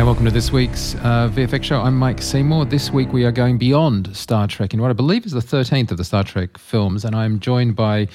[0.00, 1.82] Hi, welcome to this week's uh, VFX show.
[1.82, 2.64] I'm Mike Seymour.
[2.64, 5.90] This week we are going beyond Star Trek in what I believe is the 13th
[5.90, 8.08] of the Star Trek films, and I'm joined by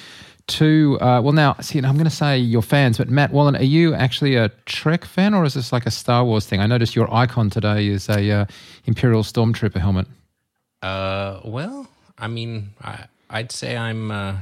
[0.47, 0.97] two.
[0.99, 3.93] Uh, well, now, see, I'm going to say you're fans, but Matt Wallin, are you
[3.93, 6.59] actually a Trek fan, or is this like a Star Wars thing?
[6.59, 8.45] I noticed your icon today is a uh,
[8.85, 10.07] Imperial Stormtrooper helmet.
[10.81, 14.37] Uh, well, I mean, I, I'd say I'm uh,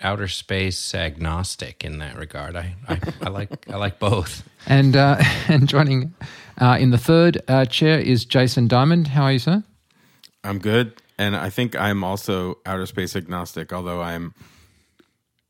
[0.00, 2.56] outer space agnostic in that regard.
[2.56, 4.48] I, I, I like I like both.
[4.66, 5.16] And uh,
[5.48, 6.12] and joining
[6.60, 9.08] uh, in the third uh, chair is Jason Diamond.
[9.08, 9.64] How are you, sir?
[10.44, 13.72] I'm good, and I think I'm also outer space agnostic.
[13.72, 14.34] Although I'm,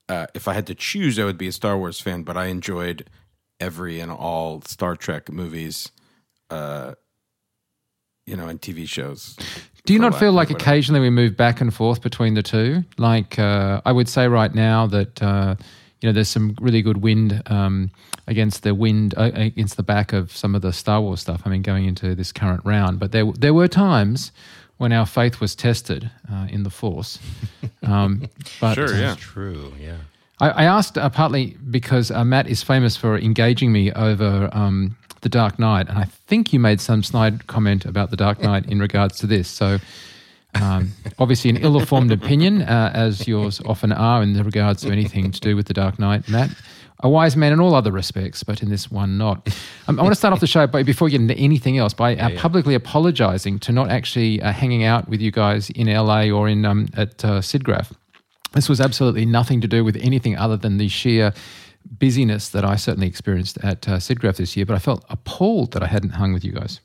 [0.08, 2.22] uh, if I had to choose, I would be a Star Wars fan.
[2.22, 3.10] But I enjoyed
[3.58, 5.90] every and all Star Trek movies,
[6.48, 6.94] uh,
[8.30, 9.36] you know, and TV shows.
[9.84, 10.70] Do you not feel like whatever.
[10.70, 12.84] occasionally we move back and forth between the two?
[12.96, 15.56] Like uh, I would say right now that uh,
[16.00, 17.90] you know there's some really good wind um,
[18.28, 21.42] against the wind uh, against the back of some of the Star Wars stuff.
[21.44, 24.30] I mean, going into this current round, but there there were times
[24.76, 27.18] when our faith was tested uh, in the Force.
[27.82, 28.28] Um,
[28.60, 29.16] but Sure, yeah.
[29.18, 29.72] True.
[29.80, 29.96] Yeah.
[30.38, 34.96] I, I asked uh, partly because uh, Matt is famous for engaging me over um,
[35.20, 38.66] the Dark Knight, and I think you made some snide comment about the Dark Knight
[38.66, 39.48] in regards to this.
[39.48, 39.78] So,
[40.54, 45.40] um, obviously, an ill-informed opinion, uh, as yours often are in regards to anything to
[45.40, 46.50] do with the Dark Knight, Matt.
[47.02, 49.48] A wise man in all other respects, but in this one, not.
[49.88, 51.94] Um, I want to start off the show, by, before we get into anything else,
[51.94, 56.24] by uh, publicly apologising to not actually uh, hanging out with you guys in LA
[56.28, 57.92] or in um, at uh, SIGGRAPH.
[58.52, 61.32] This was absolutely nothing to do with anything other than the sheer
[61.84, 64.66] busyness that I certainly experienced at uh, SIGGRAPH this year.
[64.66, 66.80] But I felt appalled that I hadn't hung with you guys.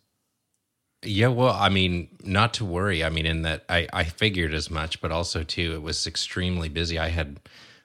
[1.03, 1.28] Yeah.
[1.28, 3.03] Well, I mean, not to worry.
[3.03, 6.70] I mean, in that I I figured as much, but also too, it was extremely
[6.70, 6.97] busy.
[7.00, 7.40] I had.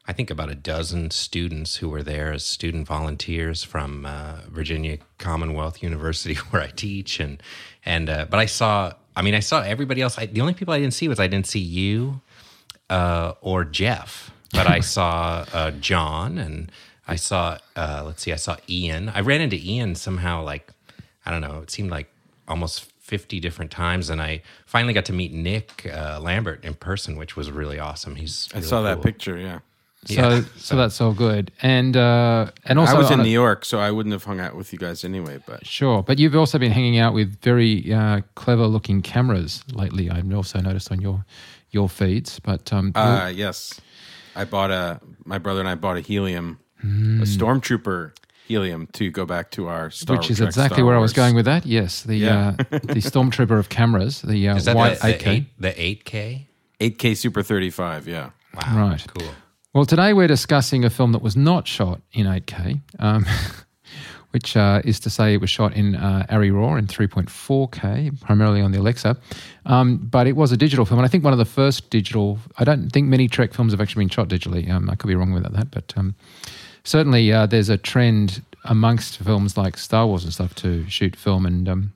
[0.06, 4.98] I think about a dozen students who were there as student volunteers from uh, Virginia
[5.18, 7.42] Commonwealth University, where I teach, and
[7.84, 8.92] and uh, but I saw.
[9.14, 10.18] I mean, I saw everybody else.
[10.18, 12.22] I, the only people I didn't see was I didn't see you
[12.90, 16.70] uh, or Jeff, but I saw uh, John and
[17.10, 17.58] I saw.
[17.76, 19.08] Uh, let's see, I saw Ian.
[19.10, 20.42] I ran into Ian somehow.
[20.42, 20.70] Like
[21.26, 21.60] I don't know.
[21.62, 22.08] It seemed like
[22.48, 22.86] almost.
[23.10, 27.34] 50 different times and I finally got to meet Nick uh, Lambert in person which
[27.34, 28.14] was really awesome.
[28.14, 29.36] He's I really saw that picture.
[29.36, 29.58] Yeah,
[30.04, 30.42] So, Yeah.
[30.56, 31.50] so that's all good.
[31.60, 34.38] And uh, and also I was in a- New York, so I wouldn't have hung
[34.38, 35.40] out with you guys anyway.
[35.44, 40.08] But Sure, but you've also been hanging out with very uh, clever-looking cameras lately.
[40.08, 41.24] I've also noticed on your
[41.72, 42.38] your feeds.
[42.38, 43.80] But um, uh, yes,
[44.36, 45.00] I bought a.
[45.24, 47.20] My brother and I bought a helium, Hmm.
[47.22, 48.12] a stormtrooper
[48.46, 51.12] helium to go back to our Star which is Trek, exactly Star where I was
[51.12, 51.64] going with that.
[51.66, 52.54] Yes, the Yeah.
[52.58, 55.46] uh, the stormtrooper of cameras, the uh, Is that white the, the, 8K.
[55.58, 56.46] the 8K?
[56.80, 58.08] 8K Super 35.
[58.08, 58.30] Yeah.
[58.54, 58.88] Wow.
[58.88, 59.06] Right.
[59.16, 59.28] Cool.
[59.72, 63.24] Well, today we're discussing a film that was not shot in 8K, um,
[64.32, 68.60] which uh, is to say it was shot in uh, Arri Raw in 3.4K, primarily
[68.62, 69.16] on the Alexa.
[69.66, 72.38] Um, but it was a digital film, and I think one of the first digital.
[72.58, 74.68] I don't think many Trek films have actually been shot digitally.
[74.70, 76.14] Um, I could be wrong about that, but um,
[76.84, 81.46] certainly uh, there's a trend amongst films like Star Wars and stuff to shoot film
[81.46, 81.68] and.
[81.68, 81.92] Um,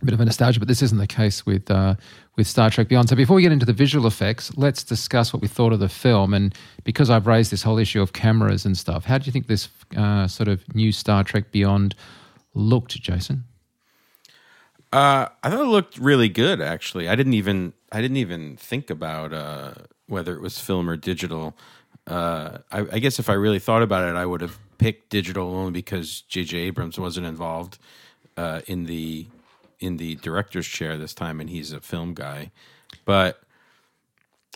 [0.00, 1.96] a bit of a nostalgia, but this isn't the case with uh,
[2.36, 3.08] with Star Trek Beyond.
[3.08, 5.88] So before we get into the visual effects, let's discuss what we thought of the
[5.88, 6.32] film.
[6.34, 9.48] And because I've raised this whole issue of cameras and stuff, how do you think
[9.48, 11.96] this uh, sort of new Star Trek Beyond
[12.54, 13.44] looked, Jason?
[14.92, 16.60] Uh, I thought it looked really good.
[16.60, 19.74] Actually, I didn't even I didn't even think about uh,
[20.06, 21.56] whether it was film or digital.
[22.08, 25.54] Uh, I, I guess if I really thought about it, I would have picked digital
[25.54, 26.56] only because J.J.
[26.58, 27.78] Abrams wasn't involved
[28.36, 29.26] uh, in the
[29.80, 32.50] in the director's chair this time, and he's a film guy.
[33.04, 33.40] But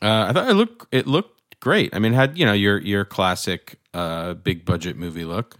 [0.00, 1.94] uh, I thought it looked it looked great.
[1.94, 5.58] I mean, had you know your your classic uh, big budget movie look.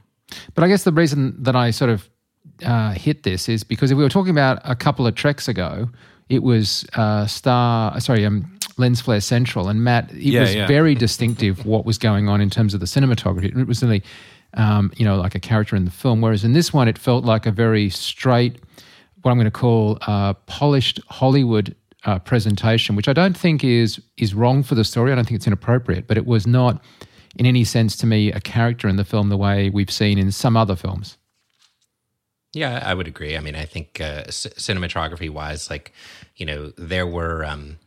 [0.55, 2.09] But I guess the reason that I sort of
[2.65, 5.91] uh, hit this is because if we were talking about a couple of treks ago,
[6.29, 10.67] it was uh, Star, sorry, um, Lens Flare Central, and Matt, it Yeah, was yeah.
[10.67, 13.57] very distinctive what was going on in terms of the cinematography.
[13.57, 14.03] It was really,
[14.55, 16.21] um, you know, like a character in the film.
[16.21, 18.59] Whereas in this one, it felt like a very straight,
[19.23, 21.75] what I'm going to call uh, polished Hollywood
[22.05, 25.13] uh, presentation, which I don't think is is wrong for the story.
[25.13, 26.83] I don't think it's inappropriate, but it was not,
[27.37, 30.33] in any sense, to me, a character in the film the way we've seen in
[30.33, 31.17] some other films.
[32.55, 33.37] Yeah, I would agree.
[33.37, 35.93] I mean, I think uh, c- cinematography wise, like,
[36.37, 37.79] you know, there were um,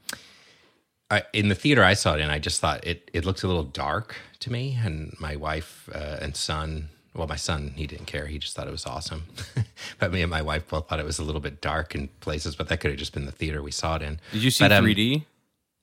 [1.12, 3.48] I, in the theater I saw it in, I just thought it it looked a
[3.48, 6.90] little dark to me, and my wife uh, and son.
[7.14, 8.26] Well, my son, he didn't care.
[8.26, 9.24] He just thought it was awesome.
[10.00, 12.58] but me and my wife both thought it was a little bit dark in places,
[12.58, 14.20] but that could have just been the theater we saw it in.
[14.34, 15.24] Did you see But, um, 3D?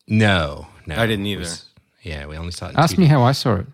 [0.09, 0.97] No, no.
[0.97, 1.41] I didn't either.
[1.41, 1.65] was-
[2.03, 2.99] yeah, we only saw it in Ask 2D.
[2.99, 3.67] me how I saw it.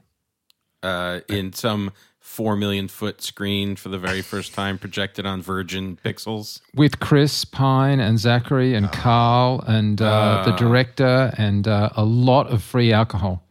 [0.84, 1.90] uh, in some
[2.28, 6.60] four million foot screen for the very first time, projected on Virgin Pixels.
[6.74, 12.46] with Chris Pine and Zachary and Carl and uh, the director and uh, a lot
[12.48, 13.42] of free alcohol.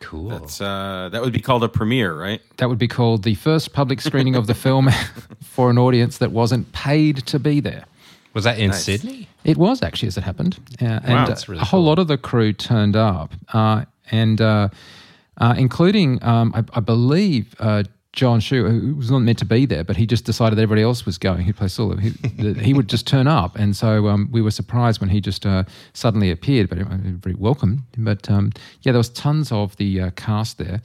[0.00, 0.28] Cool.
[0.28, 2.40] That's, uh, that would be called a premiere, right?
[2.58, 4.88] That would be called the first public screening of the film
[5.42, 7.84] for an audience that wasn't paid to be there.
[8.32, 8.84] was that in Nice.
[8.84, 9.28] Sydney?
[9.44, 11.86] It was actually as it happened, uh, and Wow, uh, that's really a whole cool.
[11.88, 14.68] lot of the crew turned up, uh, and uh,
[15.38, 19.64] uh, including, um, I, I believe, uh, John Cho, who was not meant to be
[19.64, 21.42] there, but he just decided everybody else was going.
[21.42, 21.96] He plays Sulu.
[21.96, 25.46] He, he would just turn up, and so um, we were surprised when he just
[25.46, 26.68] uh, suddenly appeared.
[26.68, 27.86] But very welcome.
[27.96, 28.52] But um,
[28.82, 30.80] yeah, there was tons of the uh, cast there.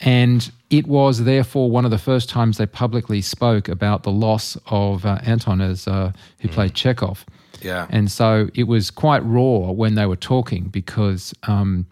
[0.00, 4.58] And it was therefore one of the first times they publicly spoke about the loss
[4.66, 7.24] of uh, Anton as uh, who played Chekov.
[7.62, 7.86] Yeah.
[7.88, 11.86] And so it was quite raw when they were talking because um,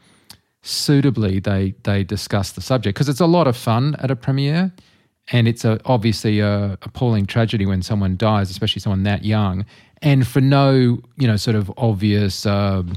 [0.65, 4.73] suitably they they discussed the subject because it's a lot of fun at a premiere,
[5.31, 9.65] and it's a, obviously a appalling tragedy when someone dies, especially someone that young,
[10.03, 12.45] and for no you know sort of obvious.
[12.47, 12.97] Um,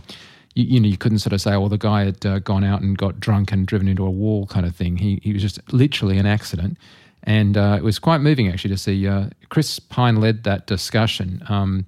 [0.55, 2.81] you, you know, you couldn't sort of say, "Oh, the guy had uh, gone out
[2.81, 4.97] and got drunk and driven into a wall," kind of thing.
[4.97, 6.77] He he was just literally an accident,
[7.23, 9.07] and uh, it was quite moving actually to see.
[9.07, 11.43] Uh, Chris Pine led that discussion.
[11.47, 11.85] Um,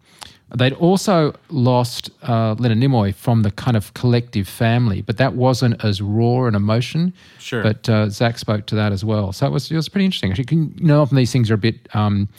[0.56, 5.84] they'd also lost uh, Leonard Nimoy from the kind of collective family, but that wasn't
[5.84, 7.13] as raw an emotion.
[7.38, 7.62] Sure.
[7.63, 10.31] But uh, Zach spoke to that as well, so it was it was pretty interesting.
[10.31, 11.88] Actually, can, you know, often these things are a bit.
[11.94, 12.30] Um,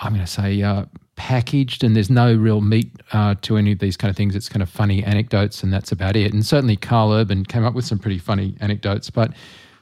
[0.00, 0.86] I'm going to say uh,
[1.16, 4.34] packaged, and there's no real meat uh, to any of these kind of things.
[4.34, 6.32] It's kind of funny anecdotes, and that's about it.
[6.32, 9.32] And certainly, Carl Urban came up with some pretty funny anecdotes, but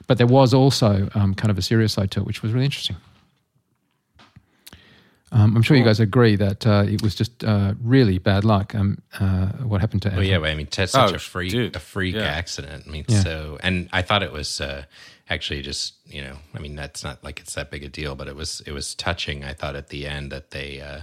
[0.06, 2.64] but there was also um, kind of a serious side to it, which was really
[2.64, 2.96] interesting.
[5.30, 8.74] Um, I'm sure you guys agree that uh, it was just uh, really bad luck.
[8.74, 10.08] Um, uh, what happened to?
[10.08, 10.30] Well, Anton.
[10.30, 11.76] yeah, but I mean, that's such Oh, a freak, dude.
[11.76, 12.22] a freak Yeah.
[12.22, 12.84] accident.
[12.86, 13.22] I mean, Yeah.
[13.22, 14.84] so, and I thought it was uh,
[15.28, 18.26] actually just, you know, I mean, that's not like it's that big a deal, but
[18.28, 19.44] it was, it was touching.
[19.44, 21.00] I thought at the end that they, uh,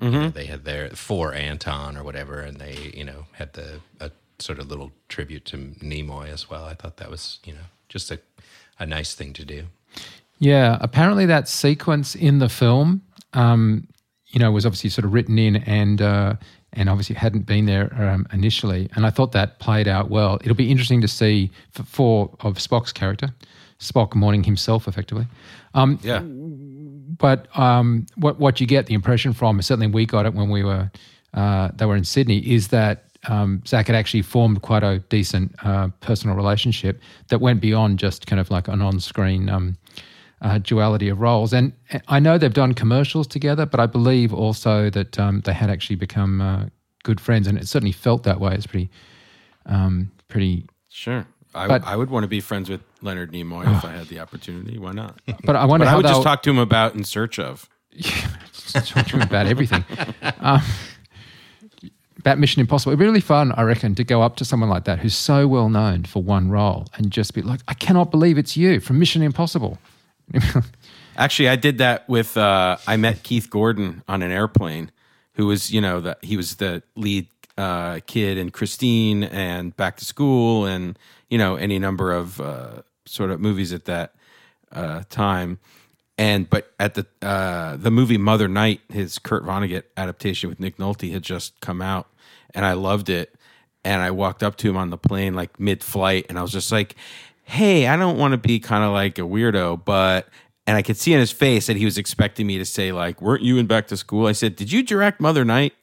[0.00, 3.80] you know, they had their for Anton or whatever, and they, you know, had the
[4.00, 4.10] a
[4.40, 6.64] sort of little tribute to Nimoy as well.
[6.64, 8.18] I thought that was, you know, just a,
[8.78, 9.66] a nice thing to do.
[10.40, 13.02] Yeah, apparently that sequence in the film,
[13.34, 13.86] um,
[14.28, 16.34] you know, was obviously sort of written in and uh,
[16.72, 18.88] and obviously hadn't been there um, initially.
[18.96, 20.38] And I thought that played out well.
[20.42, 23.28] It'll be interesting to see for, for of Spock's character,
[23.78, 25.26] Spock mourning himself effectively.
[25.74, 26.20] Um, Yeah.
[27.18, 30.64] but um, what what you get the impression from, certainly we got it when we
[30.64, 30.90] were
[31.34, 35.54] uh, they were in Sydney, is that um, Zach had actually formed quite a decent
[35.64, 39.76] uh, personal relationship that went beyond just kind of like an on-screen um,
[40.44, 41.52] uh, duality of roles.
[41.52, 41.72] And
[42.06, 45.96] I know they've done commercials together, but I believe also that um, they had actually
[45.96, 46.66] become uh,
[47.02, 48.54] good friends, and it certainly felt that way.
[48.54, 48.90] It's pretty,
[49.66, 50.66] um, pretty.
[50.88, 51.26] Sure.
[51.54, 54.20] I, But- I would want to be friends with Leonard Nimoy if I had the
[54.20, 54.78] opportunity.
[54.78, 55.18] Why not?
[55.44, 57.68] But I wonder But I would just talk to him about In Search of.
[58.02, 59.84] talk to him about everything.
[60.40, 60.62] Um,
[62.18, 62.90] about Mission Impossible.
[62.92, 65.46] It'd be really fun, I reckon, to go up to someone like that who's so
[65.46, 68.98] well known for one role and just be like, I cannot believe it's you from
[68.98, 69.78] Mission Impossible.
[71.16, 72.36] Actually, I did that with.
[72.36, 74.90] Uh, I met Keith Gordon on an airplane,
[75.34, 79.96] who was you know that he was the lead uh, kid in Christine and Back
[79.98, 84.14] to School, and you know any number of uh, sort of movies at that
[84.72, 85.58] uh, time.
[86.16, 90.78] And but at the uh, the movie Mother Night, his Kurt Vonnegut adaptation with Nick
[90.78, 92.08] Nolte had just come out,
[92.54, 93.34] and I loved it.
[93.86, 96.52] And I walked up to him on the plane like mid flight, and I was
[96.52, 96.96] just like,
[97.44, 100.28] "Hey, I don't want to be kind of like a weirdo, but."
[100.66, 103.20] And I could see in his face that he was expecting me to say like,
[103.20, 105.74] "Weren't you in Back to School?" I said, "Did you direct Mother Night?"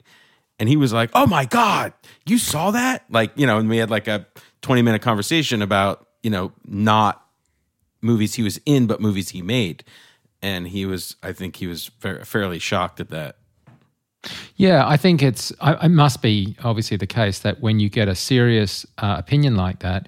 [0.58, 1.94] And he was like, "Oh my god,
[2.25, 4.25] you saw that?" Like, you know, and we had like a
[4.62, 7.25] 20 minute conversation about, you know, not
[8.01, 9.84] movies he was in, but movies he made.
[10.41, 13.38] And he was, I think he was fa- fairly shocked at that.
[14.56, 18.08] Yeah, I think it's, I, it must be obviously the case that when you get
[18.08, 20.08] a serious uh, opinion like that,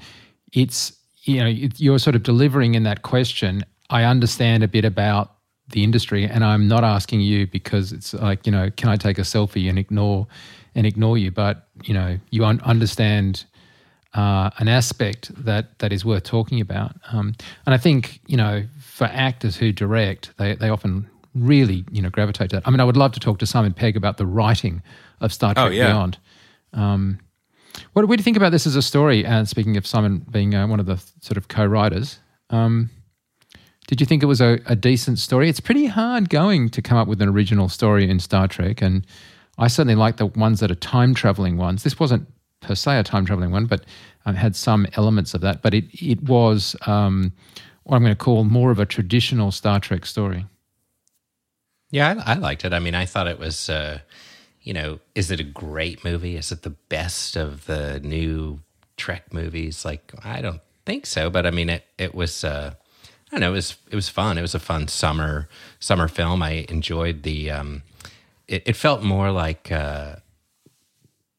[0.51, 3.63] it's, you know, you're sort of delivering in that question.
[3.89, 5.35] I understand a bit about
[5.69, 9.17] the industry and I'm not asking you because it's like, you know, can I take
[9.17, 10.27] a selfie and ignore
[10.75, 11.31] and ignore you?
[11.31, 13.45] But, you know, you un- understand
[14.13, 16.95] uh, an aspect that that is worth talking about.
[17.11, 22.01] Um, and I think you know for actors who direct, they they often really you
[22.01, 22.67] know gravitate to that.
[22.67, 24.81] I mean, I would love to talk to Simon Pegg about the writing
[25.19, 25.87] of Star Trek yeah.
[25.87, 26.17] Beyond.
[26.73, 27.19] Um,
[27.93, 29.25] what, what do you think about this as a story?
[29.25, 32.89] And speaking of Simon being uh, one of the sort of co-writers, um,
[33.87, 35.49] did you think it was a, a decent story?
[35.49, 39.05] It's pretty hard going to come up with an original story in Star Trek, and
[39.57, 41.83] I certainly like the ones that are time traveling ones.
[41.83, 42.27] This wasn't
[42.61, 43.85] per se a time traveling one, but
[44.25, 45.61] um, had some elements of that.
[45.61, 47.33] But it it was um,
[47.83, 50.45] what I'm going to call more of a traditional Star Trek story.
[51.91, 52.73] Yeah, I, I liked it.
[52.73, 53.99] I mean, I thought it was, uh,
[54.63, 56.37] you know, is it a great movie?
[56.37, 58.61] Is it the best of the new
[58.97, 59.83] Trek movies?
[59.83, 62.43] Like, I don't think so, but I mean, it it was.
[62.43, 62.73] Uh,
[63.31, 63.51] I don't know.
[63.51, 64.37] It was it was fun.
[64.37, 66.41] It was a fun summer summer film.
[66.41, 67.51] I enjoyed the.
[67.51, 67.83] Um,
[68.47, 69.71] it, it felt more like.
[69.71, 70.17] Uh,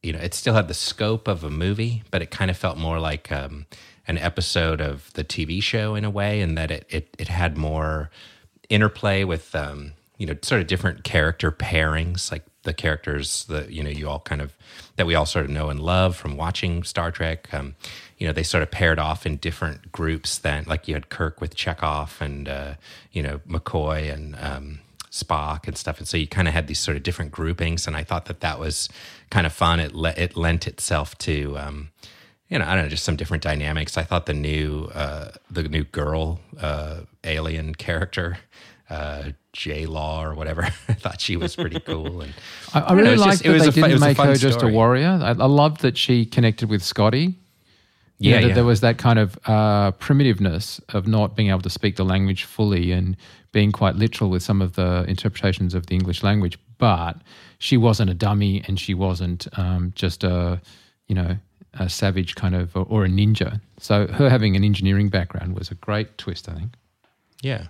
[0.02, 2.76] you know, it still had the scope of a movie, but it kind of felt
[2.76, 3.64] more like um,
[4.07, 7.57] an episode of the TV show in a way, and that it it, it had
[7.57, 8.11] more
[8.69, 13.83] interplay with um, you know sort of different character pairings, like the characters that you
[13.83, 14.56] know you all kind of
[14.97, 17.52] that we all sort of know and love from watching Star Trek.
[17.54, 17.76] Um,
[18.18, 20.38] you know, they sort of paired off in different groups.
[20.38, 22.75] Then, like you had Kirk with Chekov and uh,
[23.12, 24.80] you know McCoy and um,
[25.11, 25.99] Spock and stuff.
[25.99, 28.40] And so you kind of had these sort of different groupings, and I thought that
[28.40, 28.88] that was
[29.30, 29.80] kind of fun.
[29.80, 31.59] It le- it lent itself to.
[31.59, 31.90] Um,
[32.50, 33.97] you know, I don't know, just some different dynamics.
[33.97, 38.38] I thought the new, uh, the new girl uh, alien character,
[38.90, 40.62] uh, Jaylah or whatever.
[40.88, 42.20] I thought she was pretty cool.
[42.20, 42.32] And
[42.74, 44.62] I, I really liked just- that was they a didn't a make fun her just
[44.62, 45.18] a warrior.
[45.22, 47.38] I, I loved that she connected with Scotty.
[48.18, 48.54] You Yeah, know, that yeah.
[48.54, 52.44] there was that kind of uh, primitiveness of not being able to speak the language
[52.44, 53.16] fully and
[53.52, 56.58] being quite literal with some of the interpretations of the English language.
[56.78, 57.16] But
[57.58, 60.60] she wasn't a dummy, and she wasn't um, just a,
[61.08, 61.36] you know,
[61.74, 63.60] a savage kind of or, or a ninja.
[63.78, 66.74] So her having an engineering background was a great twist, I think.
[67.42, 67.66] yeah,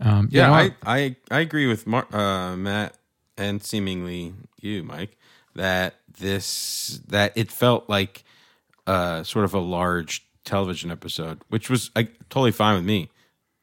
[0.00, 2.96] Um, Yeah, you know, I, I I agree with Mar- uh, Matt
[3.36, 5.16] and seemingly you, Mike,
[5.54, 8.24] that this that it felt like
[8.86, 13.10] uh, sort of a large television episode, which was uh, totally fine with me.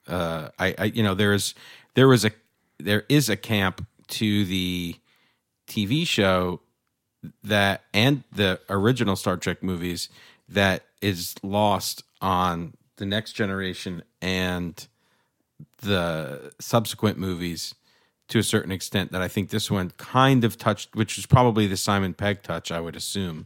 [0.07, 1.53] Uh, I, I you know there is
[1.95, 2.31] there was a
[2.79, 4.95] there is a camp to the
[5.67, 6.61] TV show
[7.43, 10.09] that and the original Star Trek movies
[10.49, 14.87] that is lost on the next generation and
[15.83, 17.75] the subsequent movies
[18.29, 21.67] to a certain extent that I think this one kind of touched, which is probably
[21.67, 23.45] the Simon Pegg touch, I would assume.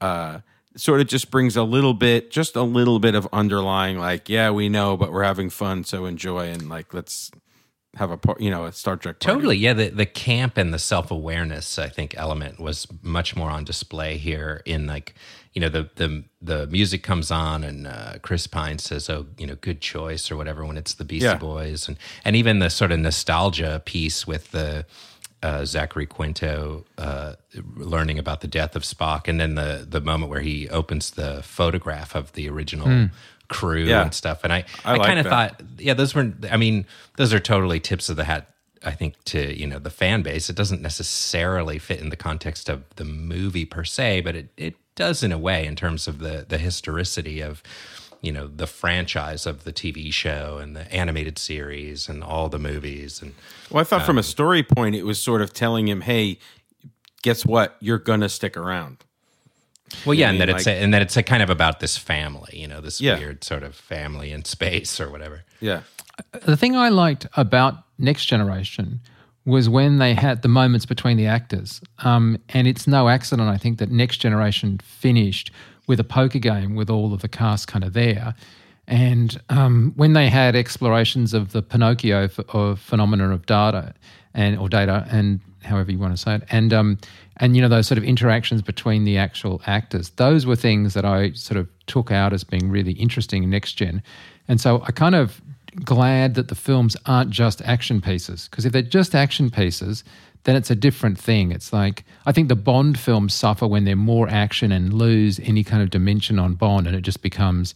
[0.00, 0.40] Uh,
[0.76, 4.50] sort of just brings a little bit, just a little bit of underlying, like, yeah,
[4.50, 7.30] we know, but we're having fun, so enjoy, and like, let's
[7.98, 9.18] have a part, you know, a Star Trek.
[9.20, 9.34] party.
[9.36, 9.56] totally.
[9.56, 13.64] Yeah, the the camp and the self awareness, I think, element was much more on
[13.64, 14.62] display here.
[14.64, 15.14] In like,
[15.54, 19.46] you know, the the the music comes on and uh, Chris Pine says, "Oh, you
[19.46, 21.36] know, good choice" or whatever when it's the Beastie Yeah.
[21.36, 24.86] Boys, and and even the sort of nostalgia piece with the.
[25.40, 27.34] Uh, Zachary Quinto uh,
[27.76, 31.44] learning about the death of Spock, and then the the moment where he opens the
[31.44, 33.08] photograph of the original
[33.48, 34.02] crew Yeah.
[34.02, 34.44] and stuff.
[34.44, 36.32] And I, I I, like kind of thought, yeah, those were.
[36.50, 36.86] I mean,
[37.16, 38.48] those are totally tips of the hat.
[38.84, 42.68] I think to you know the fan base, it doesn't necessarily fit in the context
[42.68, 46.18] of the movie per se, but it it does in a way in terms of
[46.20, 47.62] the the historicity of
[48.20, 52.58] you know the franchise of the TV show and the animated series and all the
[52.58, 53.34] movies and
[53.70, 56.38] Well, I thought Um, from a story point, it was sort of telling him, hey,
[57.22, 57.76] guess what?
[57.80, 58.98] You're going to stick around.
[60.06, 61.50] Well, yeah, I and mean, that it's like- a, and that it's a kind of
[61.50, 63.18] about this family, you know, this Yeah.
[63.18, 65.44] weird sort of family in space or whatever.
[65.60, 65.80] Yeah.
[66.44, 69.00] the thing I liked about Next Generation
[69.44, 71.80] was when they had the moments between the actors.
[72.00, 75.50] Um, and it's no accident, I think, that Next Generation finished
[75.86, 78.34] with a poker game with all of the cast kind of there.
[78.86, 83.94] And um, when they had explorations of the Pinocchio ph- of phenomena of data
[84.34, 86.98] and or data and however you want to say it, and um,
[87.38, 91.04] and you know those sort of interactions between the actual actors, those were things that
[91.04, 94.02] I sort of took out as being really interesting in Next Gen.
[94.48, 95.40] And so I kind of
[95.84, 100.02] glad that the films aren't just action pieces because if they're just action pieces
[100.44, 103.94] then it's a different thing it's like i think the bond films suffer when they're
[103.94, 107.74] more action and lose any kind of dimension on bond and it just becomes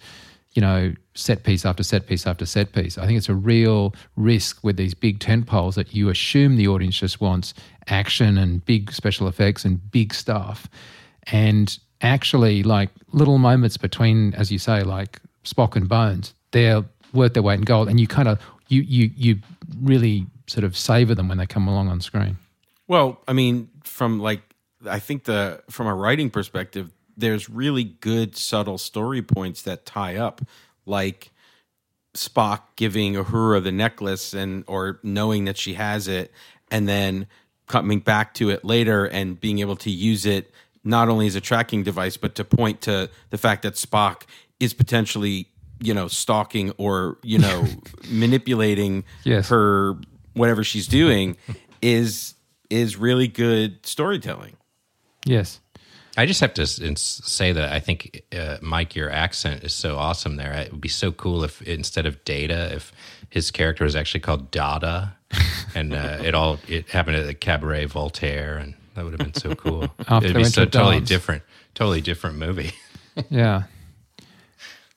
[0.53, 2.99] you know set piece after set piece after set piece.
[2.99, 6.69] I think it's a real risk with these big tent poles that you assume the
[6.69, 7.55] audience just wants
[7.89, 10.69] action and big special effects and big stuff.
[11.31, 17.35] And actually like little moments between as you say like spock and bones they're worth
[17.35, 19.39] their weight in gold and you kind of you you you
[19.81, 22.37] really sort of savor them when they come along on screen.
[22.89, 24.43] Well, I mean, from like,
[24.87, 30.17] I think the from a writing perspective, there's really good subtle story points that tie
[30.17, 30.41] up,
[30.87, 31.31] like
[32.15, 36.31] Spock giving Uhura the necklace and or knowing that she has it,
[36.71, 37.27] and then
[37.67, 40.51] coming back to it later and being able to use it
[40.85, 44.23] not only as a tracking device but to point to the fact that Spock
[44.61, 45.49] is potentially
[45.81, 47.67] you know stalking or you know
[48.11, 49.49] manipulating Yes.
[49.49, 49.95] her
[50.35, 51.37] whatever she's doing
[51.81, 52.35] is
[52.69, 54.57] is really good storytelling.
[55.25, 55.61] yes
[56.17, 60.37] I just have to say that I think, uh, Mike, your accent is so awesome
[60.37, 60.53] there.
[60.53, 62.93] It would be so cool if instead of Data, if
[63.31, 65.17] his character was actually called Dada,
[65.75, 69.35] and uh, it all it happened at the Cabaret Voltaire, and that would have been
[69.35, 69.89] so cool.
[70.11, 71.43] It'd be so totally different,
[71.75, 72.73] totally different movie.
[73.29, 73.65] Yeah.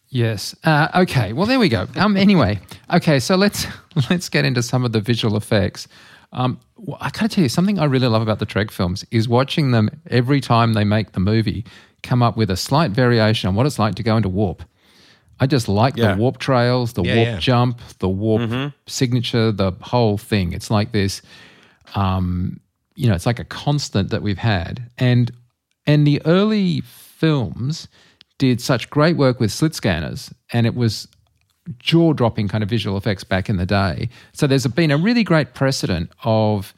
[0.07, 0.55] Yes.
[0.63, 1.33] Uh, okay.
[1.33, 1.85] Well, there we go.
[1.97, 2.15] Um.
[2.15, 2.61] Anyway.
[2.93, 3.19] Okay.
[3.19, 3.67] So let's
[4.09, 5.89] let's get into some of the visual effects.
[6.31, 6.61] Um.
[6.85, 9.71] Well, I gotta tell you something I really love about the Trek films is watching
[9.71, 11.65] them every time they make the movie
[12.03, 14.61] come up with a slight variation on what it's like to go into warp.
[15.39, 16.13] I just like Yeah.
[16.13, 17.39] the warp trails, the Yeah, warp yeah.
[17.39, 20.53] jump, the warp signature, the whole thing.
[20.53, 21.21] It's like this
[21.95, 22.59] um,
[22.95, 24.89] you know, it's like a constant that we've had.
[24.97, 25.31] And
[25.85, 27.87] and the early films
[28.37, 31.07] did such great work with slit scanners, and it was
[31.79, 34.09] jaw dropping kind of visual effects back in the day.
[34.33, 36.73] So there's been a really great precedent of,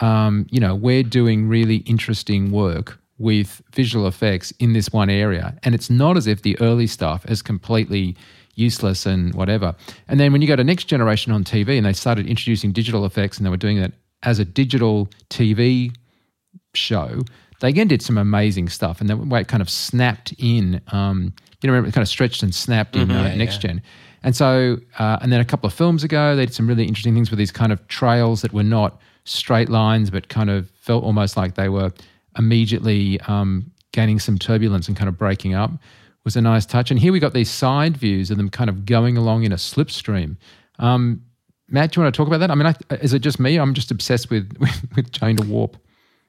[0.00, 5.56] um, you know, we're doing really interesting work with visual effects in this one area.
[5.64, 8.16] And it's not as if the early stuff is completely
[8.54, 9.74] useless and whatever.
[10.08, 13.04] And then when you go to next generation on TV and they started introducing digital
[13.04, 13.92] effects and they were doing that
[14.22, 15.94] as a digital TV
[16.74, 17.22] show,
[17.60, 19.00] they again did some amazing stuff.
[19.00, 22.08] And the way it kind of snapped in, um, you know, remember it kind of
[22.08, 23.82] stretched and snapped in uh, next gen.
[24.22, 27.14] And so, uh, and then a couple of films ago, they did some really interesting
[27.14, 31.04] things with these kind of trails that were not straight lines, but kind of felt
[31.04, 31.92] almost like they were
[32.36, 35.70] immediately um, gaining some turbulence and kind of breaking up.
[36.24, 36.90] Was a nice touch.
[36.90, 39.56] And here we got these side views of them kind of going along in a
[39.56, 40.36] slipstream.
[40.78, 41.22] Um,
[41.68, 42.50] Matt, do you want to talk about that?
[42.50, 43.56] I mean, I, is it just me?
[43.56, 45.76] I'm just obsessed with with, with Chain to Warp.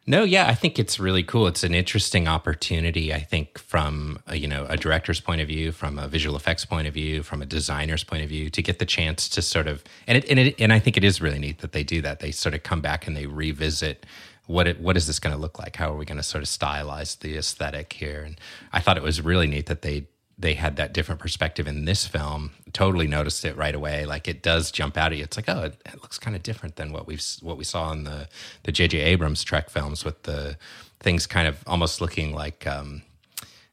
[0.10, 1.46] No, yeah, I think it's really cool.
[1.46, 3.14] It's an interesting opportunity.
[3.14, 6.66] I think from a, you know a director's point of view, from a visual effects
[6.66, 9.68] point of view, from a designer's point of view, to get the chance to sort
[9.68, 12.02] of and it and it and I think it is really neat that they do
[12.02, 12.22] that.
[12.22, 14.04] They sort of come back and they revisit
[14.48, 15.76] what it what is this going to look like?
[15.76, 18.24] How are we going to sort of stylize the aesthetic here?
[18.24, 18.42] And
[18.74, 20.08] I thought it was really neat that they
[20.42, 22.52] they had that different perspective in this film.
[22.72, 24.06] Totally noticed it right away.
[24.06, 25.24] Like it does jump out at you.
[25.26, 27.92] It's like, oh, it, it looks kind of different than what we've what we saw
[27.92, 28.28] in the
[28.64, 29.00] the J.J.
[29.00, 30.58] Abrams Trek films with the
[31.02, 33.02] things kind of almost looking like um,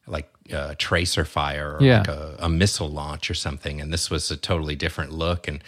[0.07, 1.99] like uh, tracer fire or Yeah.
[1.99, 3.81] like a, a missile launch or something.
[3.81, 5.49] And this was a totally different look.
[5.49, 5.63] And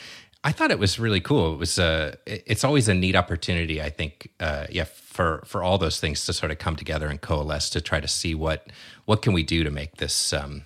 [0.45, 1.55] I thought it was really cool.
[1.55, 3.83] It was uh, it- it's always a neat opportunity.
[3.83, 7.21] I think, uh, yeah, for for all those things to sort of come together and
[7.21, 8.67] coalesce to try to see what
[9.05, 10.63] what can we do to make this um,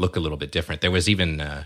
[0.00, 0.80] look a little bit different.
[0.80, 1.64] There was even, uh,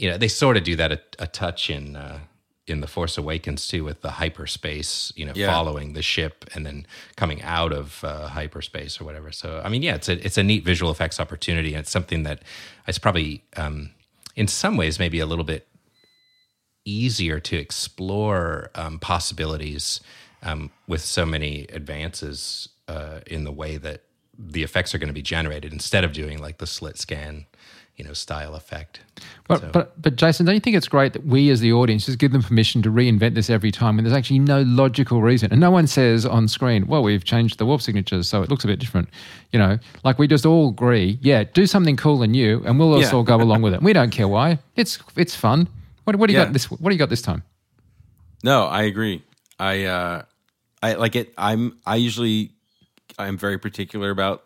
[0.00, 2.18] you know, they sort of do that a, a touch in uh,
[2.66, 5.52] in the Force Awakens too, with the hyperspace, you know, Yeah.
[5.52, 9.32] following the ship and then coming out of uh, hyperspace or whatever.
[9.32, 12.24] So, I mean, yeah, it's a it's a neat visual effects opportunity, and it's something
[12.24, 12.38] that
[12.88, 13.90] is probably, um,
[14.34, 15.66] in some ways, maybe a little bit
[16.84, 20.00] easier to explore um, possibilities
[20.42, 24.02] um, with so many advances uh, in the way that
[24.38, 27.46] the effects are going to be generated instead of doing like the slit scan,
[27.96, 29.00] you know, style effect.
[29.46, 32.06] But, So- but but Jason, don't you think it's great that we as the audience
[32.06, 35.50] just give them permission to reinvent this every time when there's actually no logical reason,
[35.52, 38.64] and no one says on screen, "Well, we've changed the warp signatures, so it looks
[38.64, 39.08] a bit different."
[39.52, 42.94] You know, like we just all agree, yeah, do something cool and new, and we'll
[42.94, 43.24] also Yeah.
[43.26, 43.82] go along with it.
[43.82, 44.58] We don't care why.
[44.76, 45.68] It's it's fun.
[46.04, 46.46] What, what do you Yeah.
[46.46, 46.70] got this?
[46.70, 47.42] What do you got this time?
[48.42, 49.22] No, I agree.
[49.58, 50.22] I uh
[50.82, 52.50] I like it I'm I usually
[53.18, 54.44] I'm very particular about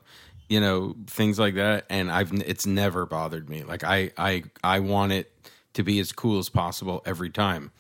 [0.49, 3.63] you know things like that and I've it's never bothered me.
[3.63, 5.33] Like I I I want it
[5.75, 7.71] to be as cool as possible every time.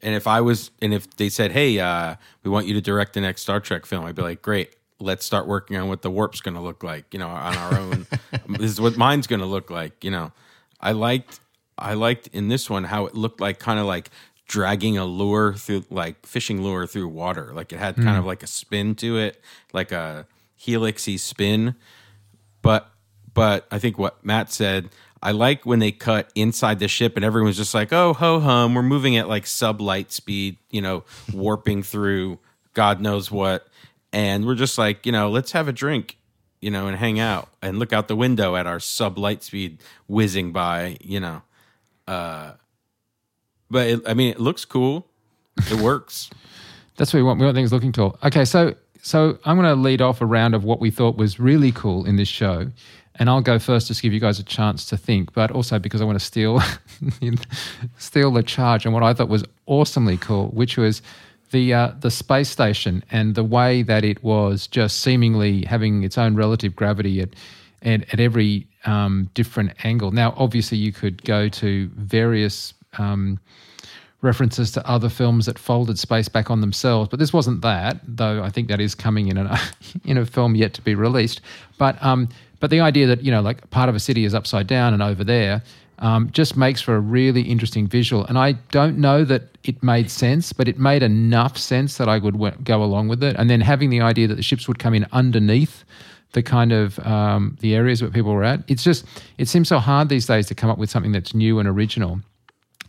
[0.00, 3.14] And if I was and if they said, "Hey, uh we want you to direct
[3.14, 4.76] the next Star Trek film." I'd be like, "Great.
[4.98, 7.76] Let's start working on what the warp's going to look like, you know, on our
[7.76, 8.06] own.
[8.50, 10.32] this is what mine's going to look like, you know."
[10.80, 11.40] I liked
[11.78, 14.10] I liked in this one how it looked like kind of like
[14.46, 17.52] dragging a lure through like fishing lure through water.
[17.54, 19.40] Like it had kind of like a spin to it,
[19.72, 20.26] like a
[20.66, 21.74] helixy spin.
[22.62, 22.90] But
[23.34, 24.90] but I think what Matt said,
[25.22, 28.74] I like when they cut inside the ship and everyone's just like, "Oh, ho hum,
[28.74, 32.38] we're moving at like sub light speed, you know, warping through
[32.74, 33.66] God knows what."
[34.12, 36.18] And we're just like, you know, let's have a drink,
[36.60, 39.78] you know, and hang out and look out the window at our sub light speed
[40.06, 41.42] whizzing by, you know.
[42.06, 42.52] Uh
[43.70, 45.06] but it, I mean, it looks cool.
[45.70, 46.28] It works.
[46.96, 47.40] That's what we want.
[47.40, 48.18] We want things looking tall.
[48.22, 51.38] Okay, so so I'm going to lead off a round of what we thought was
[51.38, 52.70] really cool in this show,
[53.16, 55.78] and I'll go first just to give you guys a chance to think, but also
[55.78, 56.60] because I want to steal
[57.98, 61.02] steal the charge on what I thought was awesomely cool, which was
[61.50, 66.16] the uh, the space station and the way that it was just seemingly having its
[66.16, 67.30] own relative gravity at
[67.82, 70.12] at, at every um, different angle.
[70.12, 73.40] Now, obviously, you could go to various um,
[74.22, 77.08] references to other films that folded space back on themselves.
[77.10, 78.42] But this wasn't that, though.
[78.42, 79.60] I think that is coming in a
[80.04, 81.40] in a film yet to be released.
[81.78, 82.28] But um,
[82.60, 85.02] but the idea that you know, like part of a city is upside down and
[85.02, 85.62] over there.
[85.98, 88.24] Um, just makes for a really interesting visual.
[88.24, 92.18] And I don't know that it made sense, but it made enough sense that I
[92.18, 93.36] would w- go along with it.
[93.38, 95.84] And then having the idea that the ships would come in underneath
[96.32, 98.60] the kind of um, the areas where people were at.
[98.68, 99.04] It's just
[99.38, 102.20] it seems so hard these days to come up with something that's new and original.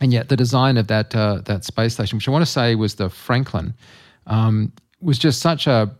[0.04, 2.74] And yet, the design of that uh, that space station, which I want to say
[2.74, 3.72] was the Franklin,
[4.26, 5.90] um, was just such a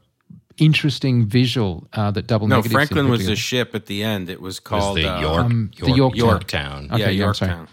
[0.59, 3.33] interesting visual uh, that double No, negatives didn't Franklin was together.
[3.33, 4.29] the ship at the end.
[4.29, 6.83] It was Was called the uh, York, um, the York, Yorktown.
[6.83, 6.89] Yorktown.
[6.93, 7.69] Okay, yeah, yeah, Yorktown.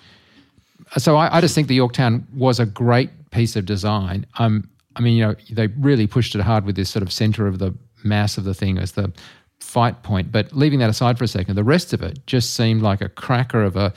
[0.98, 4.26] so I, I just think the Yorktown was a great piece of design.
[4.40, 7.46] Um, I mean, you know, they really pushed it hard with this sort of center
[7.46, 9.12] of the mass of the thing as the
[9.60, 10.32] fight point.
[10.32, 13.10] But leaving that aside for a second, the rest of it just seemed like a
[13.10, 13.94] cracker of a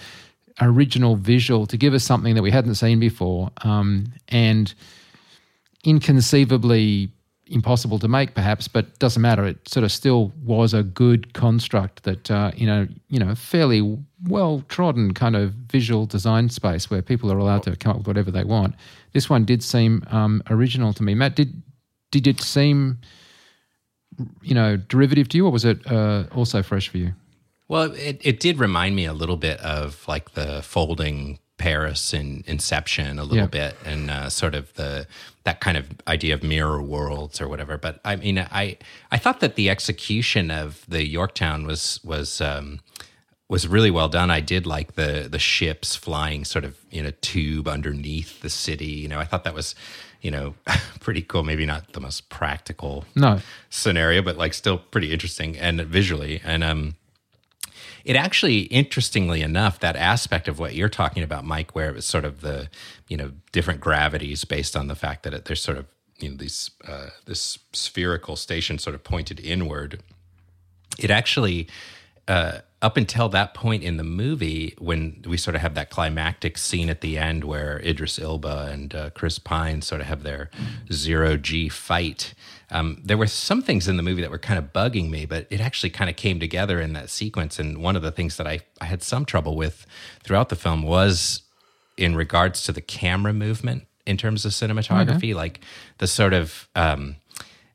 [0.61, 4.75] original visual to give us something that we hadn't seen before, um, and
[5.85, 7.11] inconceivably
[7.47, 9.45] impossible to make, perhaps, but doesn't matter.
[9.45, 13.99] It sort of still was a good construct that uh, in a you know fairly
[14.29, 18.07] well trodden kind of visual design space where people are allowed to come up with
[18.07, 18.75] whatever they want.
[19.13, 21.15] This one did seem um, original to me.
[21.15, 21.63] Matt, did
[22.11, 22.99] did it seem
[24.43, 27.13] you know derivative to you, or was it uh, also fresh for you?
[27.69, 32.45] Well, it, it did remind me a little bit of like the folding Paris in
[32.47, 33.47] Inception, a little Yeah.
[33.47, 35.07] bit, and uh, sort of the
[35.45, 37.79] that kind of idea of mirror worlds or whatever.
[37.79, 38.77] But I mean, I
[39.11, 42.81] I thought that the execution of the Yorktown was was um,
[43.49, 44.31] was really well done.
[44.31, 48.87] I did like the the ships flying sort of in a tube underneath the city.
[48.87, 49.75] You know, I thought that was
[50.21, 50.55] you know
[51.01, 51.45] pretty cool.
[51.45, 56.41] Maybe not the most practical No, scenario, but like still pretty interesting and visually.
[56.45, 56.97] And um,
[58.05, 62.05] it actually, interestingly enough, that aspect of what you're talking about, Mike, where it was
[62.05, 62.69] sort of the
[63.09, 65.87] you know different gravities based on the fact that it, there's sort of
[66.19, 70.03] you know these uh, this spherical station sort of pointed inward.
[70.99, 71.69] It actually.
[72.27, 76.59] Uh, up until that point in the movie, when we sort of have that climactic
[76.59, 80.51] scene at the end where Idris Elba and uh, Chris Pine sort of have their
[80.93, 82.35] zero G fight,
[82.71, 85.47] um, there were some things in the movie that were kind of bugging me, but
[85.49, 87.59] it actually kind of came together in that sequence.
[87.59, 89.87] And one of the things that I, I had some trouble with
[90.23, 91.41] throughout the film was
[91.97, 95.61] in regards to the camera movement in terms of cinematography, like
[95.99, 97.17] the sort of um,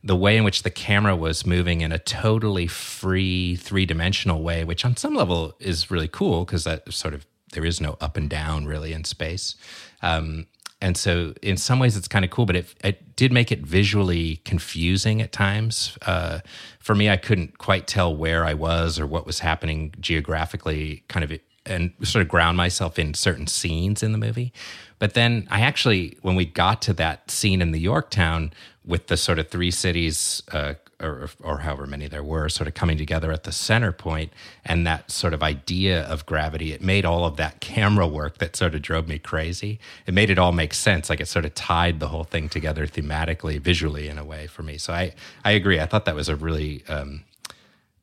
[0.04, 4.64] the way in which the camera was moving in a totally free three dimensional way,
[4.64, 8.16] which on some level is really cool because that sort of there is no up
[8.16, 9.56] and down really in space.
[10.02, 10.48] Um,
[10.82, 13.60] and so in some ways it's kind of cool, but it, it did make it
[13.60, 15.98] visually confusing at times.
[16.06, 16.40] Uh,
[16.80, 21.30] for me, I couldn't quite tell where I was or what was happening geographically, kind
[21.30, 24.54] of and sort of ground myself in certain scenes in the movie.
[24.98, 28.54] But then I actually, when we got to that scene in the Yorktown
[28.89, 32.73] with the sort of three cities, uh, or, or however many there were, sort of
[32.73, 34.34] coming together at the center point,
[34.65, 38.56] and that sort of idea of gravity, it made all of that camera work that
[38.56, 39.80] sort of drove me crazy.
[40.08, 41.08] It made it all make sense.
[41.08, 44.63] Like it sort of tied the whole thing together thematically, visually in a way for
[44.63, 44.80] me.
[44.80, 45.13] So I,
[45.45, 45.80] I agree.
[45.80, 47.23] I thought that was a really, um,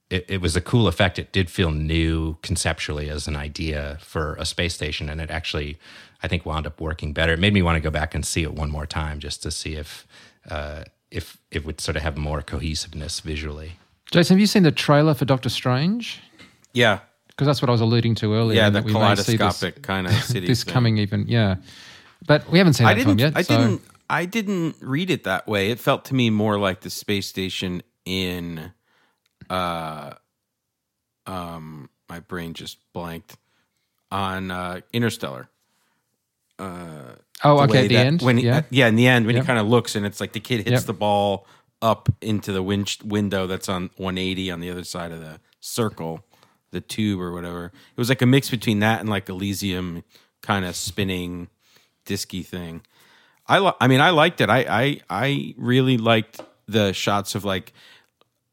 [0.09, 1.19] it, it was a cool effect.
[1.19, 5.79] It did feel new conceptually as an idea for a space station, and it actually,
[6.23, 7.33] I think, wound up working better.
[7.33, 9.51] It made me want to go back and see it one more time just to
[9.51, 10.07] see if
[10.51, 13.73] uh, if it would sort of have more cohesiveness visually.
[14.11, 16.21] Jason, have you seen the trailer for Doctor Strange?
[16.73, 18.57] Yeah, Because that's what I was alluding to earlier.
[18.57, 20.47] yeah, the that we may see this- kaleidoscopic kind of city.
[20.47, 20.73] this thing.
[20.75, 21.57] coming even yeah
[22.27, 23.35] but we haven't seen I that film didn't.
[23.35, 23.83] yet I so didn't.
[24.09, 25.71] I didn't read it that way.
[25.71, 28.73] It felt to me more like the space station in,
[29.51, 30.13] uh,
[31.27, 33.37] um, my brain just blanked
[34.13, 35.49] on uh, Interstellar.
[37.45, 38.23] Oh okay at the end?
[38.23, 38.63] when he- yeah.
[38.71, 39.45] yeah in the end when Yep.
[39.45, 40.83] he kind of looks and it's like the kid hits Yep.
[40.85, 41.47] the ball
[41.83, 46.25] up into the win- window that's on 180 on the other side of the circle
[46.73, 47.67] the tube or whatever.
[47.67, 50.05] It was like a mix between that and like elysium
[50.43, 51.49] kind of spinning
[52.05, 52.83] disky thing.
[53.49, 54.51] I i mean i liked it.
[54.51, 57.73] I i i really liked the shots of like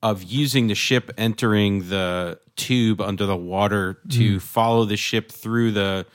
[0.01, 4.41] of using the ship entering the tube under the water to mm.
[4.41, 6.05] follow the ship through the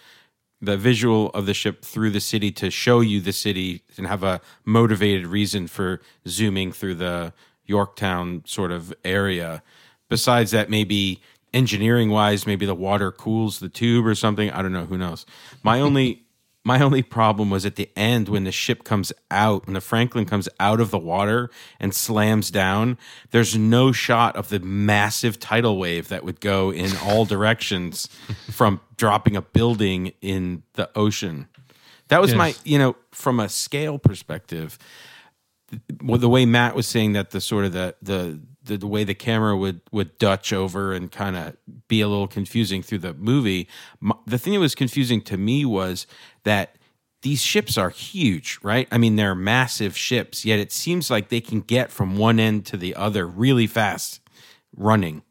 [0.61, 4.23] the visual of the ship through the city to show you the city and have
[4.23, 7.33] a motivated reason for zooming through the
[7.65, 9.63] Yorktown sort of area.
[10.09, 11.21] Besides that, maybe
[11.53, 14.51] engineering wise, maybe the water cools the tube or something.
[14.51, 14.87] I don't know.
[14.87, 15.27] Who knows?
[15.63, 16.25] My only
[16.69, 20.27] my only problem was at the end when the ship comes out, when the Franklin
[20.27, 21.49] comes out of the water
[21.81, 22.99] and slams down.
[23.31, 28.07] There's no shot of the massive tidal wave that would go in all directions
[28.51, 31.49] from dropping a building in the ocean.
[32.09, 34.79] That was my, you know, from a scale perspective,
[36.03, 39.03] well, the way Matt was saying that the sort of the the the, the way
[39.03, 41.57] the camera would would dutch over and kind of
[41.89, 43.69] be a little confusing through the movie.
[44.01, 46.07] m the thing that was confusing to me was
[46.45, 46.77] that
[47.23, 48.87] these ships are huge, right?
[48.93, 52.65] I mean, they're massive ships, yet it seems like they can get from one end
[52.67, 54.21] to the other really fast,
[54.77, 55.23] running,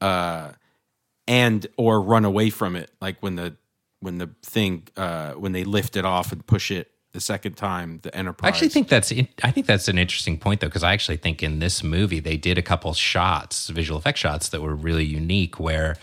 [0.00, 0.52] uh,
[1.26, 3.56] and or run away from it, like when the
[3.98, 8.00] when the thing uh, when they lift it off and push it the second time,
[8.02, 8.46] the Enterprise.
[8.46, 11.42] I actually think that's I think that's an interesting point though because I actually think
[11.42, 15.58] in this movie they did a couple shots, visual effect shots that were really unique
[15.58, 15.96] where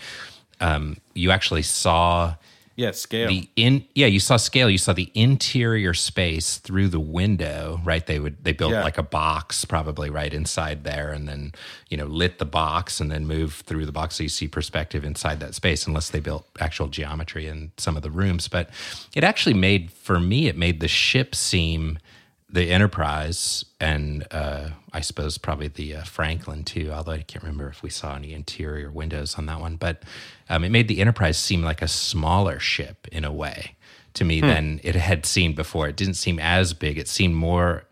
[0.60, 2.34] um, you actually saw
[2.78, 3.28] yeah, scale.
[3.28, 8.06] the in yeah you saw scale you saw the interior space through the window right
[8.06, 8.84] they would they built Yeah.
[8.84, 11.52] like a box probably right inside there and then
[11.90, 15.04] you know lit the box and then moved through the box so you see perspective
[15.04, 18.70] inside that space unless they built actual geometry in some of the rooms but
[19.16, 21.98] it actually made for me it made the ship seem
[22.50, 27.68] the enterprise and uh, i suppose probably the uh, franklin too although i can't remember
[27.68, 30.02] if we saw any interior windows on that one but
[30.48, 33.74] um, it made the enterprise seem like a smaller ship in a way
[34.14, 37.84] to me than it had seemed before it didn't seem as big it seemed more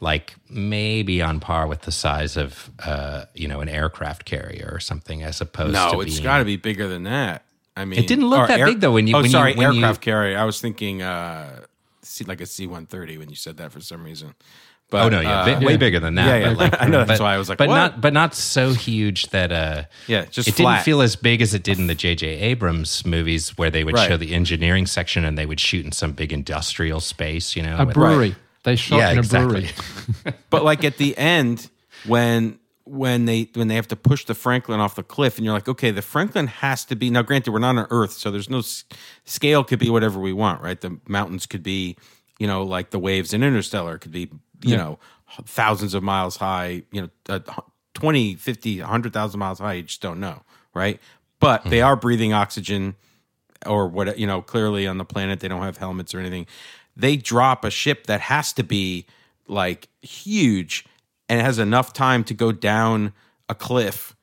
[0.00, 4.80] like maybe on par with the size of uh, you know an aircraft carrier or
[4.80, 7.44] something as opposed to no, it's being- got to be bigger than that.
[7.76, 9.72] I mean, It didn't look that big, though, when you- Oh, when you- sorry, when
[9.74, 10.36] you- aircraft carrier.
[10.38, 11.60] I was thinking, uh,
[12.26, 14.34] like a C one thirty when you said that for some reason.
[14.90, 16.26] But Oh no, yeah, uh, bi- way bigger than that.
[16.26, 16.54] yeah, yeah.
[16.54, 17.74] but like, I know, that's but- why I was like, but what?
[17.76, 20.74] not, but not so huge that uh, Yeah, just it flat.
[20.78, 22.26] didn't feel as big as it did in the J.J.
[22.26, 24.08] Abrams movies, where they would Right.
[24.08, 27.76] show the engineering section and they would shoot in some big industrial space, you know.
[27.78, 28.34] A with- brewery.
[28.64, 29.70] They shot Yeah, in a exactly.
[30.24, 30.36] brewery.
[30.50, 31.70] but like at the end
[32.06, 32.58] when
[32.90, 35.68] when they when they have to push the Franklin off the cliff and you're like
[35.68, 38.58] okay the Franklin has to be now granted we're not on earth so there's no
[38.58, 38.84] s-
[39.24, 40.80] scale could be whatever we want right?
[40.80, 41.96] The mountains could be
[42.38, 44.30] you know like the waves in interstellar could be
[44.62, 44.98] you know
[45.44, 47.38] thousands of miles high you know uh,
[47.94, 50.42] 20 50 100,000 miles high you just don't know
[50.74, 51.00] right?
[51.38, 52.96] But they are breathing oxygen
[53.66, 56.46] or what you know clearly on the planet they don't have helmets or anything.
[56.96, 59.06] They drop a ship that has to be
[59.46, 60.84] like huge
[61.30, 63.12] and it has enough time to go down
[63.48, 64.14] a cliff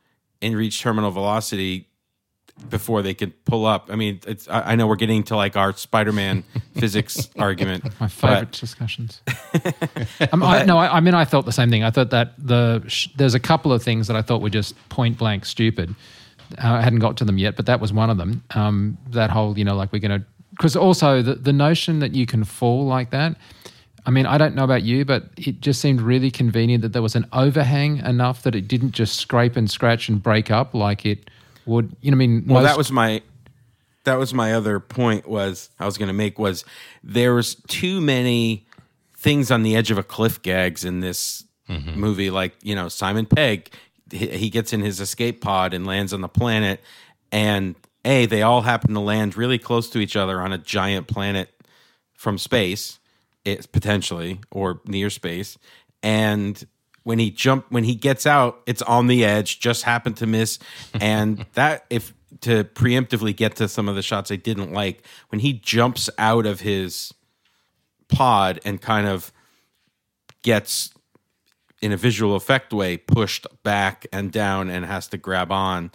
[0.42, 1.88] and reach terminal velocity
[2.70, 5.56] before they can pull up i mean it's i I know we're getting to like
[5.56, 6.44] our spider-man
[6.76, 9.22] physics argument My but- favorite discussions.
[10.34, 11.84] um, I, no, I, I mean, I thought the same thing.
[11.84, 14.74] I thought that the sh- there's a couple of things that I thought were just
[14.90, 15.96] point blank stupid.
[16.64, 18.44] Uh, I hadn't got to them yet, but that was one of them.
[18.56, 22.14] Um, that whole, you know, like we're going to, because also the, the notion that
[22.16, 23.36] you can fall like that.
[24.08, 27.02] I mean, I don't know about you, but it just seemed really convenient that there
[27.02, 31.06] was an overhang enough that it didn't just scrape and scratch and break up like
[31.06, 31.30] it
[31.66, 31.94] would.
[32.02, 33.22] You know, I mean, well most- that was my
[34.08, 36.64] that was my other point was i was going to make was
[37.04, 38.66] there was too many
[39.18, 42.00] things on the edge of a cliff gags in this mm-hmm.
[42.00, 43.70] movie like you know simon pegg
[44.10, 46.80] he, he gets in his escape pod and lands on the planet
[47.34, 51.08] and a they all happen to land really close to each other on a giant
[51.08, 51.50] planet
[52.14, 53.00] from space
[53.48, 55.58] it's potentially or near space.
[56.04, 56.64] And
[57.04, 60.60] when he jump when he gets out it's on the edge just happened to miss.
[61.00, 65.40] And that if to preemptively get to some of the shots i didn't like when
[65.40, 67.14] he jumps out of his
[68.10, 69.32] pod and kind of
[70.44, 70.94] gets
[71.82, 75.90] in a visual effect way pushed back and down and has to grab on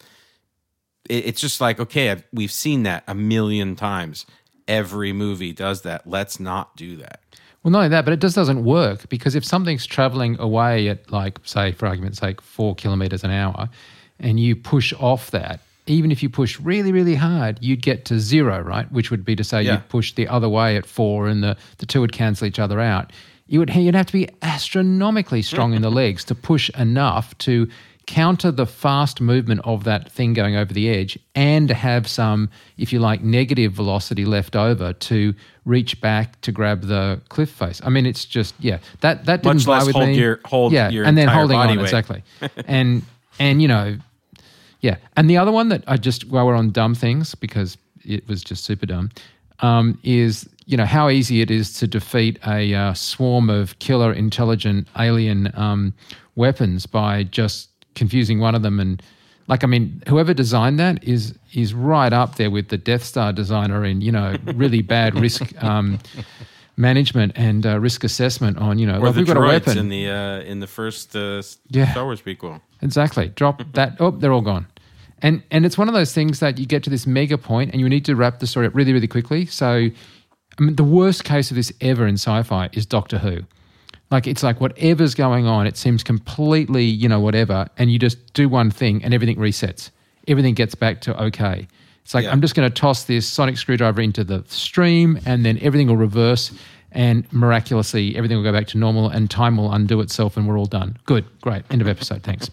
[1.10, 4.24] it, it's just like okay I've, we've seen that a million times.
[4.68, 6.06] Every movie does that.
[6.06, 7.20] Let's not do that
[7.62, 11.11] Well, not only that, but it just doesn't work because if something's traveling away at,
[11.12, 13.68] like, say, for argument's sake, four kilometers an hour,
[14.18, 18.18] and you push off that, even if you push really, really hard, you'd get to
[18.18, 18.90] zero, right?
[18.90, 19.75] Which would be to say Yeah.
[19.75, 22.81] you'd push the other way at four and the, the two would cancel each other
[22.81, 23.12] out.
[23.46, 27.68] You would, you'd have to be astronomically strong in the legs to push enough to
[28.07, 32.92] counter the fast movement of that thing going over the edge and have some, if
[32.92, 37.81] you like, negative velocity left over to reach back to grab the cliff face.
[37.85, 40.18] I mean, it's just yeah, that that didn't Much fly less with hold me.
[40.18, 41.85] your- hold yeah, your and then entire holding body on weight.
[41.85, 42.22] exactly,
[42.66, 43.03] and
[43.38, 43.96] and you know,
[44.81, 48.27] yeah, and the other one that I just while we're on dumb things because it
[48.29, 49.11] was just super dumb,
[49.61, 54.12] um, is you know how easy it is to defeat a uh, swarm of killer
[54.12, 55.92] intelligent alien um,
[56.35, 59.03] weapons by just confusing one of them and
[59.48, 63.33] like I mean whoever designed that is is right up there with the Death Star
[63.33, 65.98] designer in you know really bad risk um,
[66.76, 69.78] management and uh, risk assessment on you know or well, the we've got a weapon
[69.78, 71.90] in the uh, in the first uh, Yeah.
[71.92, 72.61] Star Wars prequel.
[72.81, 73.28] Exactly.
[73.28, 73.96] Drop that.
[74.00, 74.66] Oh, they're all gone.
[75.20, 77.81] And and it's one of those things that you get to this mega point and
[77.81, 79.46] you need to wrap the story up really really quickly.
[79.46, 79.68] So
[80.59, 83.42] I mean, the worst case of this ever in sci-fi is Doctor Who.
[84.12, 88.33] Like it's like whatever's going on, it seems completely, you know, whatever, and you just
[88.35, 89.90] do one thing and everything resets.
[90.29, 91.66] Everything gets back to okay.
[92.05, 92.33] It's like Yeah.
[92.33, 95.96] I'm just going to toss this sonic screwdriver into the stream, and then everything will
[95.96, 96.53] reverse,
[96.94, 100.59] and miraculously everything will go back to normal, and time will undo itself, and we're
[100.59, 100.96] all done.
[101.07, 102.22] Good, great, end of episode.
[102.22, 102.50] Thanks.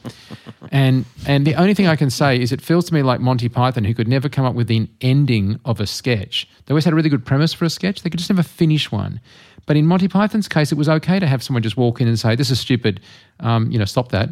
[0.72, 3.50] and and the only thing I can say is it feels to me like Monty
[3.50, 6.48] Python, who could never come up with an ending of a sketch.
[6.66, 8.02] They always had a really good premise for a sketch.
[8.02, 9.20] They could just never finish one.
[9.66, 12.18] But in Monty Python's case, it was okay to have someone just walk in and
[12.20, 13.02] say, "This is stupid,"
[13.40, 14.30] um, you know, stop that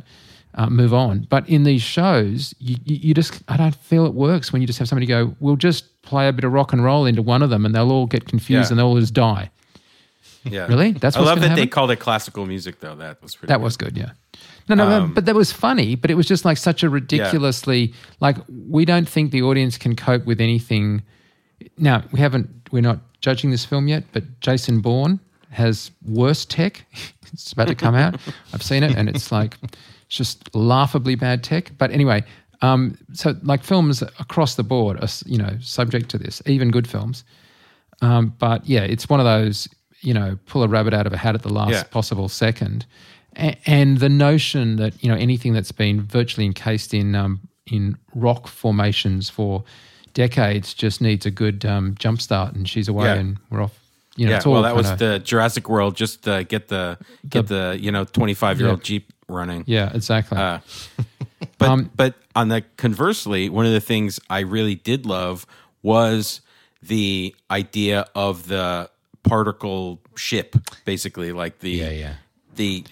[0.56, 1.28] uh, move on.
[1.30, 4.66] But in these shows, you, you, you just, I don't feel it works when you
[4.68, 7.44] just have somebody go, we'll just play a bit of rock and roll into one
[7.44, 8.70] of them and they'll all get confused Yeah.
[8.72, 9.52] and they'll all just die.
[10.44, 10.68] Yeah.
[10.68, 10.92] Really?
[10.94, 12.96] That's I love that they called it classical music, though.
[12.96, 13.64] That was pretty That good.
[13.64, 14.12] was good, yeah.
[14.70, 18.36] No, no, but that was funny, but it was just like such a ridiculously, like,
[18.70, 21.04] we don't think the audience can cope with anything.
[21.78, 25.20] Now, we haven't, we're not judging this film yet, but Jason Bourne
[25.52, 26.86] has worse tech.
[27.34, 28.20] it's about to come out.
[28.54, 31.72] I've seen it, and it's like, it's just laughably bad tech.
[31.78, 32.26] But anyway,
[32.62, 36.88] um, so like films across the board are, you know, subject to this, even good
[36.88, 37.24] films.
[38.02, 39.68] Um, but yeah, it's one of those,
[40.08, 41.84] you know, pull a rabbit out of a hat at the last Yeah.
[41.98, 42.86] possible second.
[43.46, 47.42] A- and the notion that, you know, anything that's been virtually encased in, um,
[47.76, 49.64] in rock formations for
[50.14, 53.16] decades just needs a good um, jump start and she's away Yeah.
[53.22, 53.78] and we're off.
[54.16, 55.96] You know, yeah, well, that was the Jurassic World.
[55.96, 56.98] Just uh, get the
[57.30, 59.64] get the, you know twenty five year old Jeep running.
[59.68, 60.38] Yeah, exactly.
[60.38, 60.60] Uh,
[61.60, 65.46] But Um, but on the conversely, one of the things I really did love
[65.84, 66.42] was
[66.82, 68.90] the idea of the
[69.28, 72.14] particle ship, basically like the Yeah, yeah.
[72.56, 72.84] the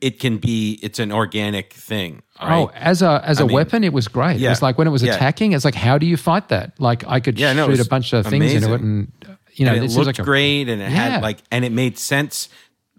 [0.00, 2.22] it- can be it's an organic thing.
[2.40, 2.58] Right?
[2.62, 4.36] Oh, as a as a mean, weapon, it was great.
[4.36, 5.14] It yeah, was like when it was yeah.
[5.14, 6.78] attacking, it's like how do you fight that?
[6.80, 9.12] Like I could Yeah, no, shoot a bunch of things into it, and
[9.54, 11.10] you know, and it looked like a, great and it Yeah.
[11.10, 12.48] had like and it made sense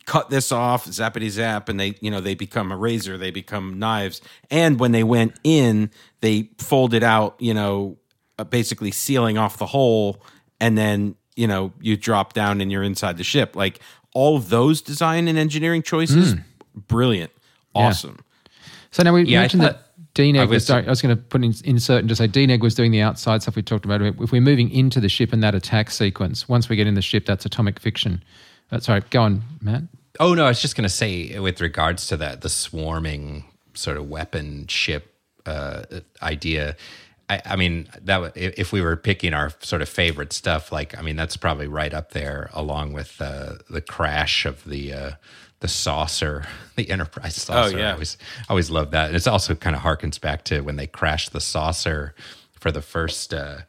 [0.05, 3.77] cut this off zappity zap and they you know they become a razor they become
[3.77, 7.97] knives and when they went in they folded out you know
[8.39, 10.23] uh, basically sealing off the hole
[10.61, 13.79] and then you know you drop down and you're inside the ship like
[14.13, 16.39] all of those design and engineering choices Hmm.
[16.87, 17.31] brilliant
[17.75, 18.19] awesome
[18.91, 19.83] So now we Yeah, I mentioned that thought-
[20.15, 20.49] DNEG I was.
[20.49, 22.89] was- sorry, I was going to put in insert and just say DNEG was doing
[22.91, 24.01] the outside stuff we talked about.
[24.01, 27.03] If we're moving into the ship in that attack sequence, once we get in the
[27.03, 28.23] ship, that's atomic fiction.
[28.71, 29.83] Uh, sorry, go on, Matt.
[30.19, 33.43] Oh no, I was just going to say with regards to that, the swarming
[33.75, 35.13] sort of weapon ship
[35.45, 35.83] uh,
[36.23, 36.75] idea.
[37.29, 41.01] I, I mean, that if we were picking our sort of favorite stuff, like I
[41.01, 45.11] mean, that's probably right up there, along with uh, the crash of the uh,
[45.59, 47.75] the saucer, the Enterprise saucer.
[47.75, 47.89] Oh, yeah.
[47.89, 49.07] I always I always love that.
[49.07, 52.15] And it's also kind of harkens back to when they crashed the saucer
[52.53, 53.33] for the first.
[53.33, 53.59] Uh,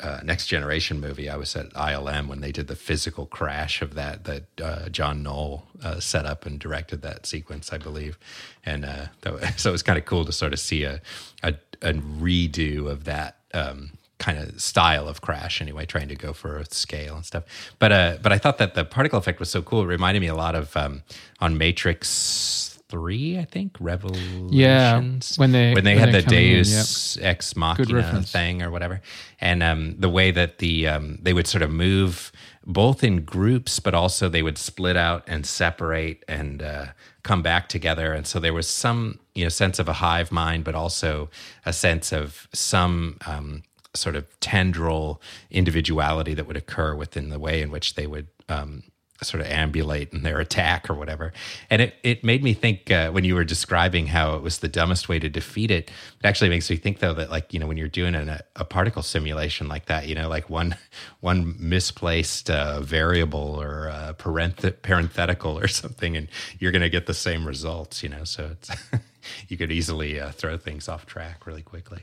[0.00, 1.30] uh, next generation movie.
[1.30, 5.22] I was at ILM when they did the physical crash of that that uh, John
[5.22, 8.18] Knoll uh, set up and directed that sequence, I believe.
[8.66, 11.00] And uh, that so it was kind of cool to sort of see a
[11.42, 13.36] a, a redo of that.
[13.52, 17.42] Um, kind of style of crash anyway trying to go for a scale and stuff.
[17.80, 20.28] But uh but i thought that the particle effect was so cool it reminded me
[20.28, 21.02] a lot of um
[21.40, 26.54] on matrix 3 i think revolutions when they- when they when had the coming in,
[26.64, 29.00] deus ex machina thing or whatever.
[29.40, 32.32] And um, the way that the um, they would sort of move
[32.66, 36.86] both in groups but also they would split out and separate and uh,
[37.22, 38.12] come back together.
[38.12, 41.28] And so there was some you know sense of a hive mind but also
[41.66, 43.62] a sense of some um,
[43.94, 45.20] sort of tendril
[45.50, 48.82] individuality that would occur within the way in which they would um,
[49.22, 51.32] sort of ambulate in their attack or whatever.
[51.70, 54.68] And it, it made me think uh, when you were describing how it was the
[54.68, 57.66] dumbest way to defeat it, it actually makes me think though that like, you know,
[57.66, 60.76] when you're doing an, a particle simulation like that, you know, like one,
[61.20, 67.06] one misplaced uh, variable or uh, parenth- parenthetical or something, and you're going to get
[67.06, 68.70] the same results, you know, so it's,
[69.48, 72.02] you could easily uh, throw things off track really quickly.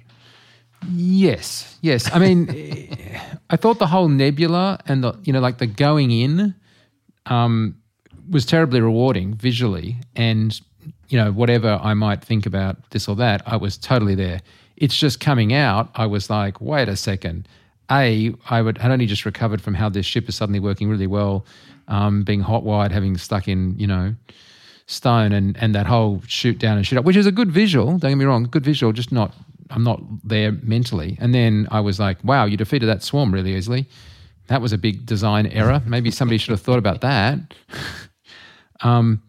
[0.90, 2.10] Yes, yes.
[2.12, 2.50] I mean,
[3.50, 6.56] I thought the whole nebula and the you know like the going in
[7.28, 7.78] um,
[8.30, 10.60] was terribly rewarding visually, and
[11.10, 14.42] you know whatever I might think about this or that, I was totally there.
[14.78, 15.92] It's just coming out.
[15.94, 17.48] I was like, wait a second.
[17.92, 21.08] A, I would had only just recovered from how this ship is suddenly working really
[21.08, 21.46] well,
[21.90, 24.16] um, being hot wired, having stuck in you know
[24.86, 27.98] stone and and that whole shoot down and shoot up, which is a good visual.
[27.98, 29.34] Don't get me wrong, good visual, just not.
[29.70, 31.18] I'm not there mentally.
[31.22, 33.88] And then I was like, wow, you defeated that swarm really easily.
[34.48, 35.82] That was a big design error.
[35.86, 37.40] Maybe somebody should have thought about that.
[38.82, 39.24] um,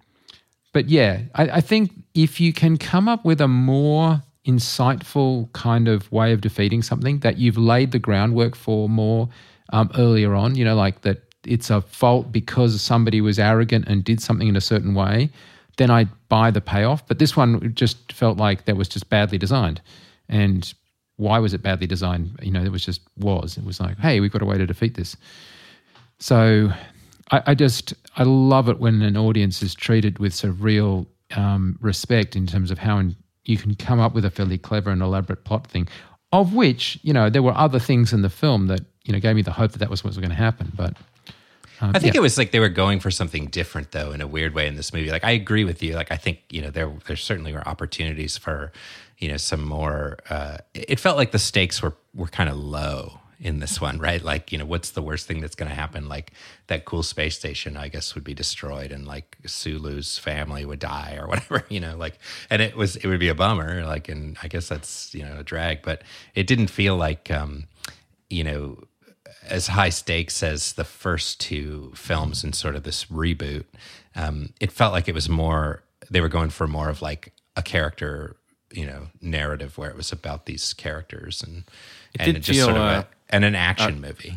[0.72, 5.86] but yeah, I, I think if you can come up with a more insightful kind
[5.86, 9.28] of way of defeating something that you've laid the groundwork for more
[9.72, 14.04] um, earlier on, you know, like that it's a fault because somebody was arrogant and
[14.04, 15.30] did something in a certain way,
[15.76, 17.06] then I'd buy the payoff.
[17.06, 19.80] But this one just felt like that was just badly designed.
[20.28, 20.72] And
[21.16, 22.38] why was it badly designed?
[22.42, 23.56] You know, it was just was.
[23.56, 25.16] It was like, hey, we've got a way to defeat this.
[26.18, 26.70] So
[27.30, 31.06] I, I just I love it when an audience is treated with sort of real
[31.36, 34.90] um, respect in terms of how in, you can come up with a fairly clever
[34.90, 35.88] and elaborate plot thing,
[36.30, 39.34] of which you know there were other things in the film that you know gave
[39.34, 40.96] me the hope that that was what was going to happen, but.
[41.82, 42.20] Um, I think yeah.
[42.20, 44.76] it was like they were going for something different, though, in a weird way in
[44.76, 45.10] this movie.
[45.10, 45.94] Like I agree with you.
[45.94, 48.72] Like I think you know there there certainly were opportunities for
[49.18, 50.18] you know some more.
[50.30, 54.22] Uh, it felt like the stakes were were kind of low in this one, right?
[54.22, 56.08] Like, you know, what's the worst thing that's going to happen?
[56.08, 56.32] Like
[56.68, 61.18] that cool space station, I guess, would be destroyed, and like Sulu's family would die
[61.20, 62.18] or whatever, you know, like,
[62.48, 65.40] and it was it would be a bummer, like, and I guess that's you know
[65.40, 66.02] a drag, but
[66.36, 67.64] it didn't feel like, um,
[68.30, 68.84] you know,
[69.48, 73.64] as high stakes as the first two films in sort of this reboot.
[74.14, 77.62] Um, it felt like it was more they were going for more of like a
[77.62, 78.36] character,
[78.72, 81.64] you know, narrative where it was about these characters and
[82.14, 84.34] it and it just feel, sort of uh, a, and an action uh, movie.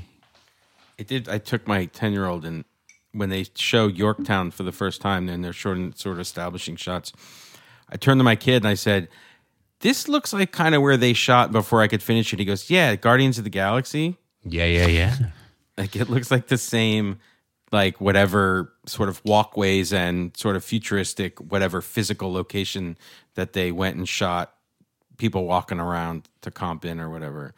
[0.98, 1.28] It did.
[1.28, 2.64] I took my ten year old and
[3.12, 6.76] when they show Yorktown for the first time, and they're short and sort of establishing
[6.76, 7.14] shots.
[7.90, 9.08] I turned to my kid and I said,
[9.82, 12.70] "This looks like kind of where they shot before I could finish it." He goes,
[12.70, 15.16] "Yeah, Guardians of the Galaxy." Yeah, yeah, yeah.
[15.78, 17.20] like it looks like the same,
[17.72, 22.98] like whatever sort of walkways and sort of futuristic, whatever physical location
[23.36, 24.54] that they went and shot
[25.18, 27.54] people walking around to comp in or whatever.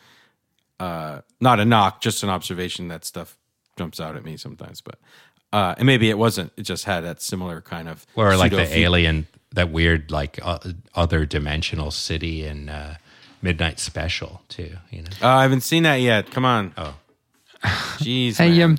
[0.79, 2.87] Uh, not a knock, just an observation.
[2.87, 3.37] That stuff
[3.77, 4.99] jumps out at me sometimes, but
[5.51, 6.51] uh, and maybe it wasn't.
[6.57, 10.59] It just had that similar kind of or like the alien, that weird like uh,
[10.93, 12.97] other dimensional city in uh,
[13.47, 14.71] Midnight Special too.
[14.91, 16.29] You know, uh, I haven't seen that yet.
[16.31, 16.73] Come on.
[16.75, 16.95] Oh,
[18.03, 18.35] Jeez.
[18.35, 18.77] hey, um,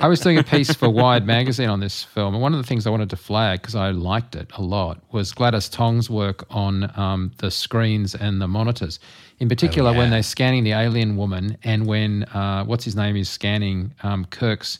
[0.00, 2.66] I was doing a piece for Wired magazine on this film, and one of the
[2.66, 6.46] things I wanted to flag because I liked it a lot was Gladys Tong's work
[6.48, 9.00] on um, the screens and the monitors.
[9.40, 9.98] In particular, oh, yeah.
[9.98, 14.26] when they're scanning the alien woman, and when uh, what's his name is scanning um,
[14.26, 14.78] Kirk's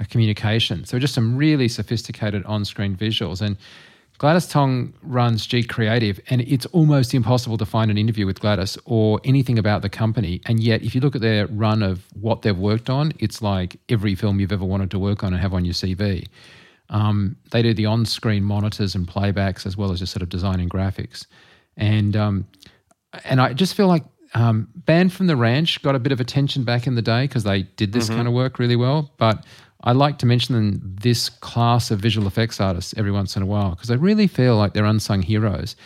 [0.00, 0.84] uh, communication.
[0.86, 3.56] So just some really sophisticated on-screen visuals and
[4.18, 8.78] Gladys Tong runs G Creative, and it's almost impossible to find an interview with Gladys
[8.84, 10.40] or anything about the company.
[10.46, 13.76] And yet, if you look at their run of what they've worked on, it's like
[13.88, 16.26] every film you've ever wanted to work on and have on your CV.
[16.88, 20.28] Um, they do the on screen monitors and playbacks as well as just sort of
[20.28, 21.26] designing graphics.
[21.76, 22.46] And, um,
[23.24, 24.04] and I just feel like
[24.34, 27.44] um, Band from the Ranch got a bit of attention back in the day because
[27.44, 28.16] they did this mm-hmm.
[28.16, 29.10] kind of work really well.
[29.16, 29.44] But
[29.86, 33.70] I like to mention this class of visual effects artists every once in a while
[33.70, 35.76] because I really feel like they're unsung heroes.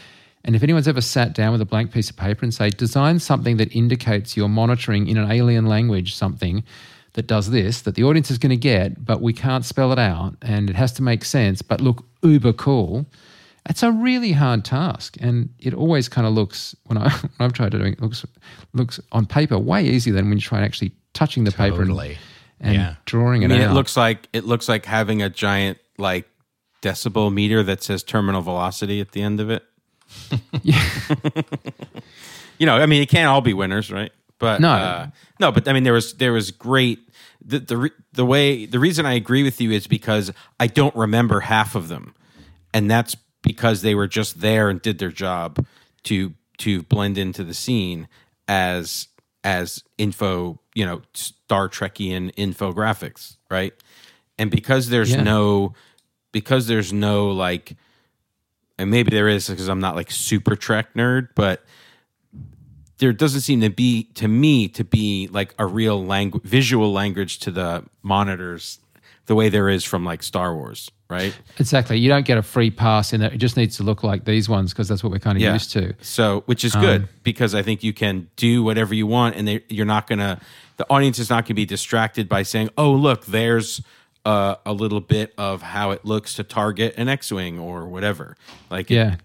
[0.43, 3.19] And if anyone's ever sat down with a blank piece of paper and say, design
[3.19, 6.65] something that indicates you're monitoring in an alien language something
[7.13, 9.99] that does this, that the audience is going to get, but we can't spell it
[9.99, 13.05] out and it has to make sense, but look uber cool.
[13.69, 17.53] It's a really hard task, and it always kind of looks when I when I've
[17.53, 18.25] tried to do it, looks
[18.73, 21.71] looks on paper way easier than when you try actually touching the totally.
[21.71, 21.95] paper and
[22.61, 22.95] and yeah.
[23.07, 23.71] drawing it I mean, out.
[23.71, 26.29] It looks like it looks like having a giant like
[26.83, 29.65] decibel meter that says terminal velocity at the end of it.
[30.63, 30.83] yeah.
[32.59, 34.13] you know, I mean, it can't all be winners, right?
[34.39, 35.07] But no, uh,
[35.39, 35.53] no.
[35.53, 36.99] But I mean, there was there was great.
[37.45, 41.41] The the the way the reason I agree with you is because I don't remember
[41.41, 42.15] half of them,
[42.73, 45.65] and that's because they were just there and did their job
[46.05, 48.09] to to blend into the scene
[48.49, 49.09] as
[49.45, 51.03] as info, you know,
[51.51, 53.75] Star Trekian infographics, right?
[54.39, 55.25] And because there's yeah.
[55.25, 55.75] no,
[56.31, 57.77] because there's no like,
[58.79, 61.65] and maybe there is because I'm not like super Trek nerd, but
[62.99, 67.41] there doesn't seem to be to me to be like a real language, visual language
[67.41, 68.79] to the monitors,
[69.27, 71.37] the way there is from like Star Wars, right?
[71.59, 71.99] Exactly.
[71.99, 73.33] You don't get a free pass in that.
[73.33, 75.55] It just needs to look like these ones because that's what we're kind of yeah.
[75.55, 75.95] used to.
[76.01, 79.49] So, which is good um, because I think you can do whatever you want, and
[79.49, 80.41] they, you're not gonna.
[80.81, 83.83] The audience is not going to be distracted by saying, "Oh, look, there's."
[84.23, 88.37] Uh, a little bit of how it looks to target an X-wing or whatever.
[88.71, 89.21] Like, yeah, it,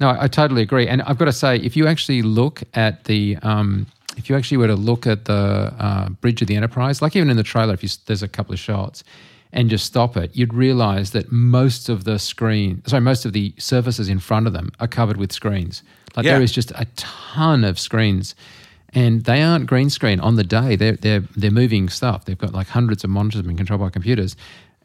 [0.00, 0.88] no, I, totally agree.
[0.88, 3.86] And I've got to say, if you actually look at the, um,
[4.16, 7.28] if you actually were to look at the uh, bridge of the Enterprise, like even
[7.28, 9.04] in the trailer, if you, there's a couple of shots,
[9.52, 13.52] and just stop it, you'd realize that most of the screen, sorry, most of the
[13.58, 15.82] surfaces in front of them are covered with screens.
[16.16, 16.32] Like yeah.
[16.32, 18.34] there is just a ton of screens,
[18.94, 20.76] and they aren't green screen on the day.
[20.76, 22.24] They're they're they're moving stuff.
[22.24, 24.36] They've got like hundreds of monitors being controlled by computers,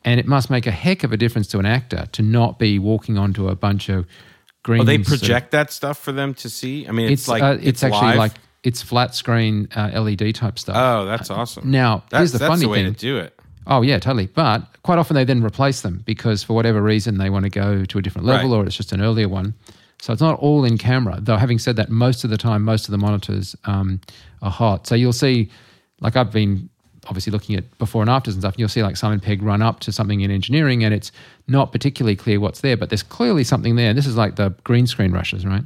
[0.04, 2.80] and it must make a heck of a difference to an actor to not be
[2.80, 4.06] walking onto a bunch of
[4.64, 4.82] green.
[4.82, 6.88] Oh, they project that stuff for them to see.
[6.88, 8.18] I mean, it's, it's like uh, it's, it's, actually live.
[8.18, 8.32] like
[8.64, 10.76] it's flat screen uh, LED type stuff.
[10.78, 11.70] Oh, that's awesome.
[11.70, 12.94] Now, that's, here's the that's funny the way thing.
[12.94, 13.40] to do it.
[13.68, 14.28] Oh yeah, totally.
[14.28, 17.86] But quite often they then replace them because for whatever reason they want to go
[17.86, 18.58] to a different level Right.
[18.58, 19.56] or it's just an earlier one.
[20.02, 21.18] So it's not all in camera.
[21.20, 24.00] Though having said that, most of the time, most of the monitors um,
[24.42, 24.88] are hot.
[24.88, 25.50] So you'll see,
[26.00, 26.70] like I've been
[27.08, 28.54] obviously looking at before and afters and stuff.
[28.54, 31.12] And you'll see like Simon Pegg run up to something in engineering, and it's
[31.48, 33.90] not particularly clear what's there, but there's clearly something there.
[33.90, 35.64] And this is like the green screen rushes, right?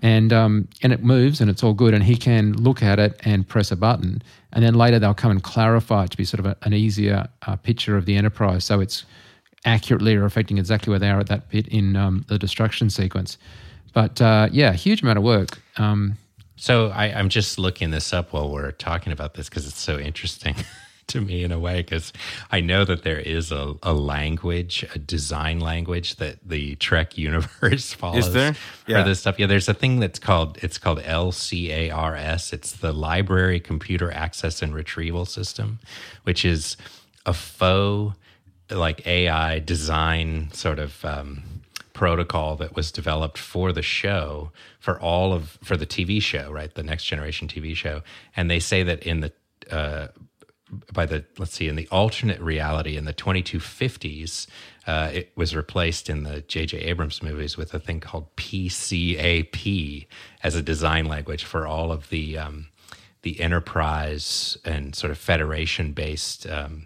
[0.00, 3.20] And um, and it moves and it's all good, and he can look at it
[3.24, 4.22] and press a button,
[4.52, 7.26] and then later they'll come and clarify it to be sort of a, an easier
[7.46, 9.04] uh, picture of the enterprise, so it's
[9.64, 13.38] accurately reflecting exactly where they are at that bit in um, the destruction sequence.
[13.98, 15.58] But uh, yeah, huge amount of work.
[15.76, 16.18] Um,
[16.54, 19.98] So I, I'm just looking this up while we're talking about this because it's so
[19.98, 20.54] interesting
[21.08, 21.82] to me in a way.
[21.82, 22.12] Because
[22.52, 27.92] I know that there is a, a language, a design language that the Trek universe
[27.92, 28.54] follows Is there?
[28.54, 29.36] for this stuff.
[29.36, 32.52] Yeah, there's a thing that's called it's called LCARS.
[32.52, 35.80] It's the Library Computer Access and Retrieval System,
[36.22, 36.76] which is
[37.26, 38.14] a faux
[38.70, 41.42] like AI design sort of um,
[41.98, 46.72] protocol that was developed for the show for all of for the TV show, right?
[46.72, 48.02] The next generation TV show,
[48.36, 49.32] and they say that in the
[49.68, 50.06] uh,
[50.92, 54.46] by the let's see in the alternate reality in the 2250s
[54.86, 60.06] uh, it was replaced in the jj abrams movies with a thing called pcap
[60.42, 62.68] as a design language for all of the um,
[63.22, 66.84] the enterprise and sort of federation based um,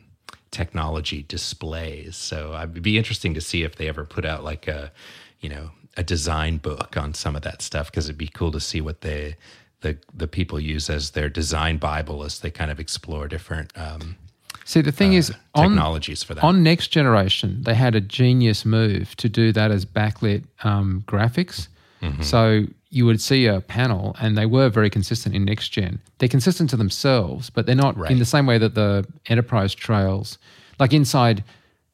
[0.52, 4.92] technology displays so it'd be interesting to see if they ever put out like a
[5.40, 8.60] you know a design book on some of that stuff because it'd be cool to
[8.60, 9.34] see what they
[9.80, 14.16] the the people use as their design bible as they kind of explore different um,
[14.64, 16.44] see, the thing is, on, technologies for that.
[16.44, 21.68] on Next Generation, they had a genius move to do that as backlit um, graphics.
[22.00, 22.22] Mm-hmm.
[22.22, 25.98] So you would see a panel, and they were very consistent in Next Gen.
[26.18, 30.36] They're consistent to themselves, but they're not in the same way that the Enterprise trails,
[30.78, 31.42] like inside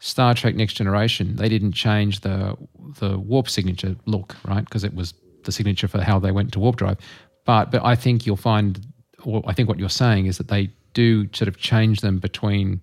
[0.01, 2.57] Star Trek Next Generation, they didn't change the
[2.99, 4.64] the warp signature look, right?
[4.64, 6.99] Because it was the signature for how they went to warp drive.
[7.44, 8.84] But but I think you'll find,
[9.22, 12.80] or I think what you're saying is that they do sort of change them between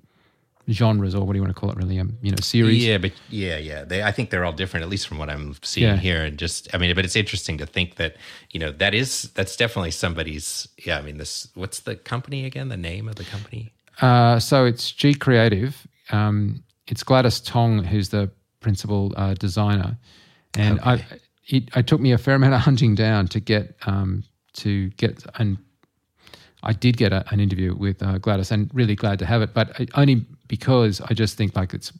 [0.70, 2.98] genres or what do you want to call it really um you know series Yeah,
[2.98, 3.84] but yeah, yeah.
[3.84, 5.98] They, I think they're all different, at least from what I'm seeing Yeah.
[5.98, 6.24] here.
[6.24, 8.16] And just, I mean, but it's interesting to think that,
[8.52, 12.70] you know, that is, that's definitely somebody's, yeah, I mean, this, what's the company again?
[12.70, 13.74] The name of the company?
[14.02, 15.88] Uh, so it's G Creative.
[16.12, 19.98] Um, it's Gladys Tong who's the principal uh, designer,
[20.56, 21.04] and I
[21.48, 25.24] it, it took me a fair amount of hunting down to get um, to get
[25.40, 25.58] and
[26.66, 29.54] I did get a, an interview with uh, Gladys, and really glad to have it,
[29.54, 31.92] but I, only because I just think like it's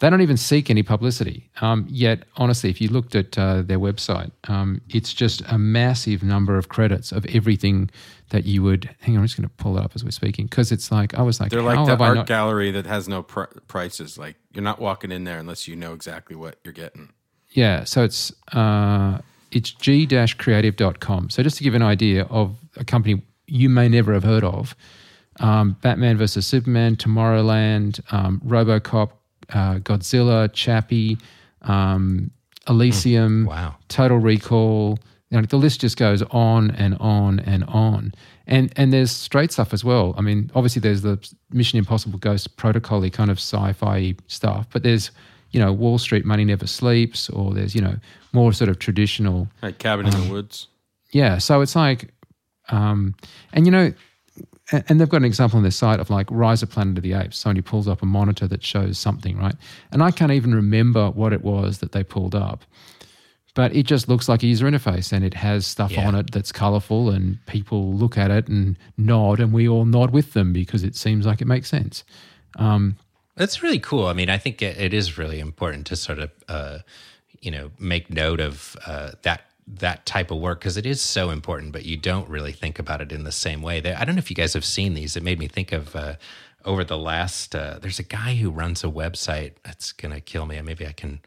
[0.00, 1.48] they don't even seek any publicity.
[1.60, 6.22] Um, yet, honestly, if you looked at uh, their website, um, it's just a massive
[6.22, 7.90] number of credits of everything
[8.30, 8.94] that you would.
[9.00, 11.14] Hang on, I'm just going to pull it up as we're speaking because it's like
[11.14, 12.26] I was like, They're like the art not?
[12.26, 14.18] gallery that has no pr- prices.
[14.18, 17.12] Like you're not walking in there unless you know exactly what you're getting.
[17.52, 19.18] Yeah, so it's uh,
[19.52, 21.30] it's g-creative.com.
[21.30, 24.74] So just to give an idea of a company you may never have heard of,
[25.40, 29.10] um, Batman versus Superman, Tomorrowland, um, RoboCop,
[29.52, 31.18] uh, Godzilla, Chappie,
[31.62, 32.30] um,
[32.68, 33.76] Elysium, Wow.
[33.88, 34.98] Total Recall.
[35.30, 38.12] You know, the list just goes on and on and on.
[38.46, 40.14] And and there's straight stuff as well.
[40.16, 41.18] I mean, obviously there's the
[41.50, 45.10] Mission Impossible Ghost Protocol kind of sci-fi stuff, but there's
[45.50, 47.96] you know Wall Street Money Never Sleeps, or there's you know
[48.32, 50.68] more sort of traditional Like cabin in the woods.
[51.10, 52.10] yeah, so it's like,
[52.70, 53.14] um,
[53.52, 53.92] and you know,
[54.72, 57.12] and, they've got an example on their site of like Rise of Planet of the
[57.12, 57.38] Apes.
[57.38, 59.54] Somebody pulls up a monitor that shows something, right?
[59.92, 62.64] And I can't even remember what it was that they pulled up,
[63.54, 66.08] but it just looks like a user interface and it has stuff Yeah.
[66.08, 70.10] on it that's colorful and people look at it and nod and we all nod
[70.12, 72.02] with them because it seems like it makes sense.
[73.36, 74.06] That's really cool.
[74.06, 76.78] I mean, I think it, it is really important to sort of, uh,
[77.40, 81.30] you know, make note of uh, that that type of work because it is so
[81.30, 81.72] important.
[81.72, 83.80] But you don't really think about it in the same way.
[83.80, 85.16] There, I don't know if you guys have seen these.
[85.16, 86.14] It made me think of uh,
[86.64, 87.54] over the last.
[87.54, 90.60] Uh, there's a guy who runs a website that's gonna kill me.
[90.60, 91.20] Maybe I can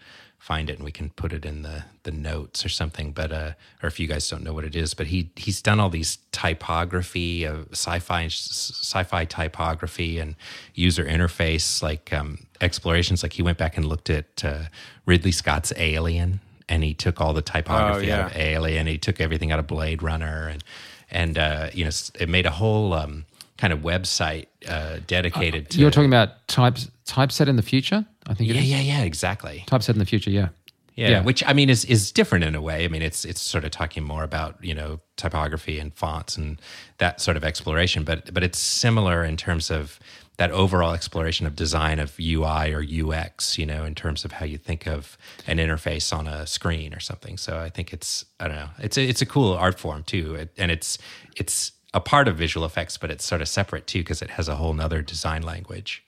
[0.47, 3.11] find it and we can put it in the the notes or something.
[3.11, 3.51] But uh,
[3.83, 6.19] or if you guys don't know what it is, but he he's done all these
[6.31, 10.35] typography, uh, sci-fi sci-fi typography and
[10.73, 13.23] user interface like um, explorations.
[13.23, 14.65] Like he went back and looked at uh,
[15.05, 16.39] Ridley Scott's Alien,
[16.69, 18.41] and he took all the typography out of yeah.
[18.43, 18.87] Alien.
[18.87, 20.63] He took everything out of Blade Runner, and
[21.11, 22.93] and uh, you know it made a whole.
[22.93, 23.25] Um,
[23.57, 28.35] kind of website uh, dedicated to You're talking about types typeset in the future, I
[28.35, 28.69] think it yeah is.
[28.69, 30.49] yeah yeah exactly Typeset in the future, yeah.
[30.95, 31.23] yeah, Yeah.
[31.23, 32.85] which I mean is is different in a way.
[32.85, 36.61] I mean, it's it's sort of talking more about you know typography and fonts and
[36.99, 39.99] that sort of exploration, but but it's similar in terms of
[40.37, 44.45] that overall exploration of design of UI or UX, you know, in terms of how
[44.45, 45.17] you think of
[45.47, 47.37] an interface on a screen or something.
[47.37, 50.35] So I think it's I don't know, it's a, it's a cool art form too,
[50.35, 50.97] it, and it's
[51.35, 54.47] it's a part of visual effects, but it's sort of separate too because it has
[54.47, 56.03] a whole nother design language.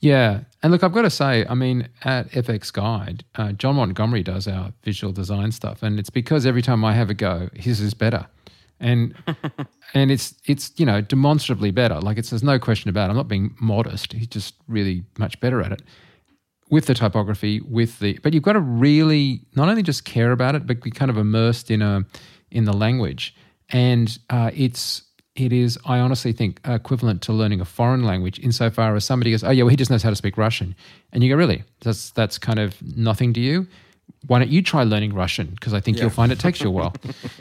[0.00, 4.22] Yeah, and look, I've got to say, I mean, at FX Guide, uh, John Montgomery
[4.22, 7.80] does our visual design stuff, and it's because every time I have a go, his
[7.80, 8.26] is better,
[8.80, 9.14] and
[9.94, 12.00] and it's it's you know demonstrably better.
[12.00, 13.08] Like it's there's no question about.
[13.08, 13.10] it.
[13.10, 14.12] I'm not being modest.
[14.12, 15.82] He's just really much better at it
[16.70, 18.18] with the typography, with the.
[18.22, 21.18] But you've got to really not only just care about it, but be kind of
[21.18, 22.04] immersed in a
[22.50, 23.34] in the language,
[23.68, 25.02] and uh, it's
[25.36, 29.44] it is, I honestly think, equivalent to learning a foreign language insofar as somebody goes,
[29.44, 30.74] oh, yeah, well, he just knows how to speak Russian.
[31.12, 31.64] And you go, really?
[31.80, 33.66] That's, that's kind of nothing to you?
[34.26, 35.48] Why don't you try learning Russian?
[35.48, 36.04] Because I think Yeah.
[36.04, 36.94] you'll find it takes you a while.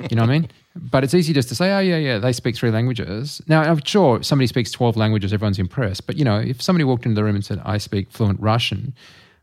[0.09, 0.49] you know what I mean?
[0.75, 3.41] But it's easy just to say, oh, yeah, yeah, they speak three languages.
[3.47, 6.05] Now, I'm sure somebody speaks 12 languages, everyone's impressed.
[6.07, 8.93] But, you know, if somebody walked into the room and said, I speak fluent Russian,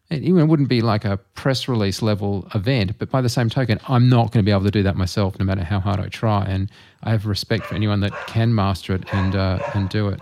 [0.08, 4.08] it wouldn't be like a press release level event, but by the same token, I'm
[4.08, 6.44] not going to be able to do that myself, no matter how hard I try.
[6.44, 6.70] And
[7.02, 10.20] I have respect for anyone that can master it and uh, and do it.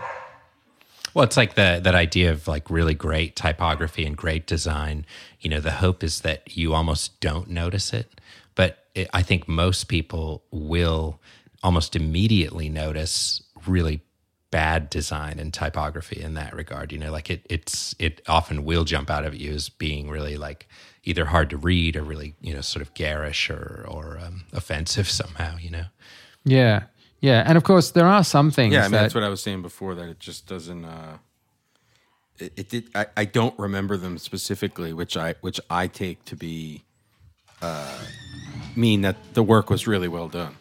[1.15, 5.07] Well, it's like the that idea of like really great typography and great design.
[5.41, 8.21] You know, the hope is that you almost don't notice it,
[8.57, 11.21] but it, I think most people will
[11.63, 14.03] almost immediately notice really
[14.51, 16.93] bad design and typography in that regard.
[16.93, 20.37] You know, like it it's it often will jump out of you as being really
[20.37, 20.69] like
[21.05, 25.09] either hard to read or really you know sort of garish or or um, offensive
[25.21, 25.57] somehow.
[25.59, 25.85] You know.
[26.45, 26.85] Yeah,
[27.25, 29.29] yeah, and of course there are some things Yeah, I mean that that's what I
[29.29, 29.95] was saying before.
[29.95, 30.85] That it just doesn't.
[30.85, 31.19] Uh,
[32.39, 32.85] it, it did.
[32.95, 36.85] I, I don't remember them specifically, which I which I take to be
[37.63, 37.99] uh,
[38.77, 40.57] mean that the work was really well done.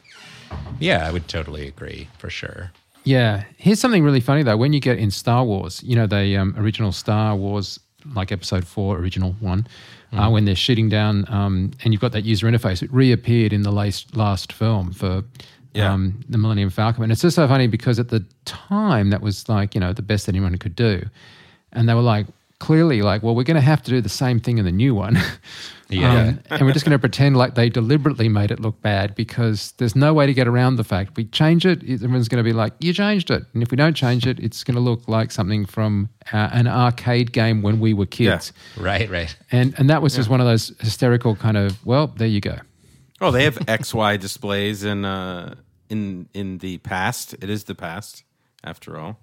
[0.79, 2.71] Yeah, I would totally agree for sure.
[3.03, 3.43] Yeah.
[3.57, 4.57] Here's something really funny though.
[4.57, 7.79] When you get in Star Wars, you know, the um, original Star Wars,
[8.13, 9.67] like episode four, original one,
[10.13, 13.63] uh, when they're shooting down um, and you've got that user interface, it reappeared in
[13.63, 15.23] the last, last film for
[15.73, 15.91] Yeah.
[15.91, 17.03] um, the Millennium Falcon.
[17.03, 20.01] And it's just so funny because at the time, that was like, you know, the
[20.01, 21.05] best that anyone could do.
[21.71, 22.27] And they were like,
[22.59, 24.95] clearly, like, well, we're going to have to do the same thing in the new
[24.95, 25.17] one.
[25.89, 26.21] Yeah.
[26.29, 29.73] Um, and we're just going to pretend like they deliberately made it look bad because
[29.73, 31.15] there's no way to get around the fact.
[31.15, 33.93] We change it, everyone's going to be like, "You changed it," and if we don't
[33.93, 37.93] change it, it's going to look like something from uh, an arcade game when we
[37.93, 38.53] were kids.
[38.75, 39.35] Right, right.
[39.51, 42.57] And and that was just one of those hysterical kind of, well, there you go.
[43.23, 45.55] Oh, they have X Y displays in uh,
[45.89, 47.33] in in the past.
[47.41, 48.23] It is the past,
[48.63, 49.19] after all.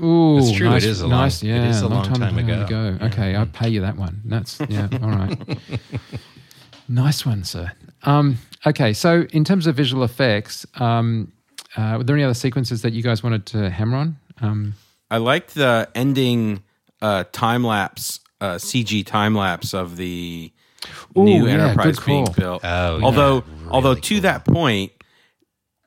[0.00, 2.98] Ooh, It's true, Nice, is a long- nice, it yeah, is a long time ago.
[3.02, 4.20] Okay, I'll pay you that one.
[4.26, 5.58] That's yeah, all right.
[6.88, 7.72] nice one, sir.
[8.02, 11.32] Um, okay, so in terms of visual effects, um,
[11.76, 14.16] uh, were there any other sequences that you guys wanted to hammer on?
[14.40, 14.74] Um,
[15.10, 16.62] I liked the ending
[17.00, 20.52] uh, time lapse, uh, CG time lapse of the
[21.16, 22.64] Ooh, new yeah, Enterprise being built.
[22.64, 24.20] Oh, yeah, although really although to cool.
[24.22, 24.92] that point,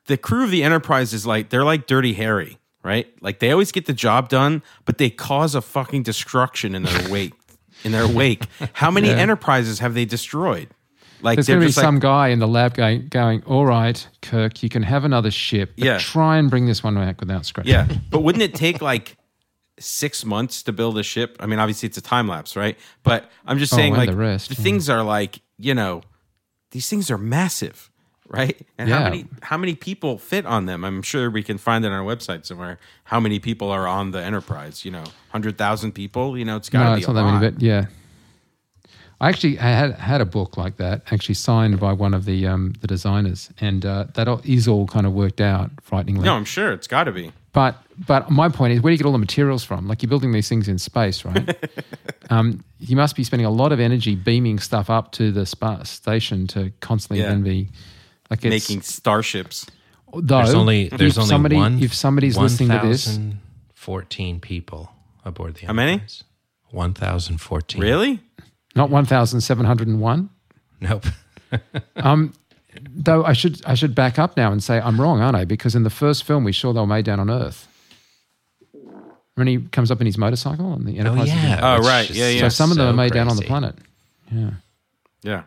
[0.08, 3.08] the crew of the Enterprise is like they're like Dirty Harry, right?
[3.22, 7.10] Like they always get the job done, but they cause a fucking destruction in their
[7.10, 7.34] wake.
[7.84, 10.70] in their wake, how many Enterprises have they destroyed?
[11.22, 13.66] Like there's going to be just like, some guy in the lab going, going, all
[13.66, 15.98] right, Kirk, you can have another ship, but Yeah.
[15.98, 17.72] try and bring this one back without scratching.
[17.74, 19.18] Yeah, but wouldn't it take like
[19.80, 21.38] six months to build a ship?
[21.40, 22.78] I mean, obviously it's a time lapse, right?
[23.04, 24.56] But I'm just Oh, saying, and like the rest, yeah.
[24.64, 26.02] things are like you know,
[26.72, 27.90] these things are massive,
[28.28, 28.58] right?
[28.78, 30.84] And how many how many people fit on them?
[30.86, 32.80] I'm sure we can find it on our website somewhere.
[33.06, 34.86] How many people are on the Enterprise?
[34.86, 36.38] You know, hundred thousand people.
[36.38, 37.86] You know, it's got to No, be it's not that many, but yeah.
[39.22, 42.48] I actually I had had a book like that, actually signed by one of the
[42.48, 46.24] um, the designers, and uh, that all, is all kind of worked out frighteningly.
[46.24, 47.34] no, I'm sure it's got to be.
[47.60, 47.76] But
[48.08, 49.86] but my point is, where do you get all the materials from?
[49.86, 51.58] Like you're building these things in space, right?
[52.30, 55.90] um, you must be spending a lot of energy beaming stuff up to the space
[55.90, 57.32] station to constantly Yeah.
[57.32, 57.68] then be
[58.30, 59.66] like it's, Making starships.
[60.14, 61.84] Though, There's only there's if only somebody one.
[61.84, 64.94] if somebody's listening to this, 1,014 people
[65.26, 65.68] aboard the.
[65.68, 66.02] How many?
[66.72, 67.82] One thousand fourteen.
[67.82, 68.22] Really?
[68.74, 70.30] not one thousand seven hundred and one.
[70.80, 71.04] Nope.
[72.82, 75.46] Though I should I should back up now and say I'm wrong, aren't I?
[75.46, 77.68] Because in the first film we saw they were made down on Earth.
[79.36, 81.28] When he comes up in his motorcycle on the oh Enterprise.
[81.30, 81.60] yeah.
[81.62, 82.10] Oh, right.
[82.10, 82.42] is Yeah, yeah.
[82.42, 83.76] So some of them so are made down on the planet.
[84.32, 84.52] Yeah.
[85.22, 85.44] Yeah.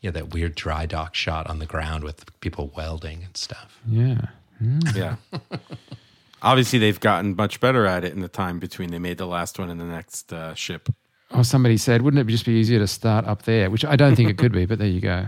[0.00, 3.78] Yeah, that weird dry dock shot on the ground with people welding and stuff.
[3.86, 4.26] Yeah.
[4.94, 5.16] Yeah.
[6.42, 9.58] Obviously, they've gotten much better at it in the time between they made the last
[9.58, 10.90] one and the next uh, ship.
[11.30, 13.70] Oh, somebody said, wouldn't it just be easier to start up there?
[13.70, 15.26] Which I don't think it could be, but there you go.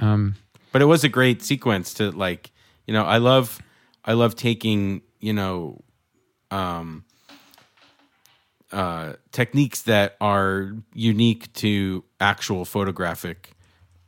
[0.00, 0.34] Um,
[0.72, 2.50] But it was a great sequence to like,
[2.86, 3.60] you know, I love,
[4.04, 5.82] I love taking, you know,
[6.50, 7.04] um,
[8.72, 13.52] uh, techniques that are unique to actual photographic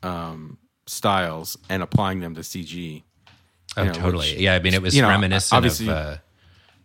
[0.03, 3.03] um, styles and applying them to CG.
[3.77, 4.33] Oh, you know, totally.
[4.33, 5.95] which- yeah, I mean, it was you know, reminiscent obviously- of.
[5.97, 6.17] Uh,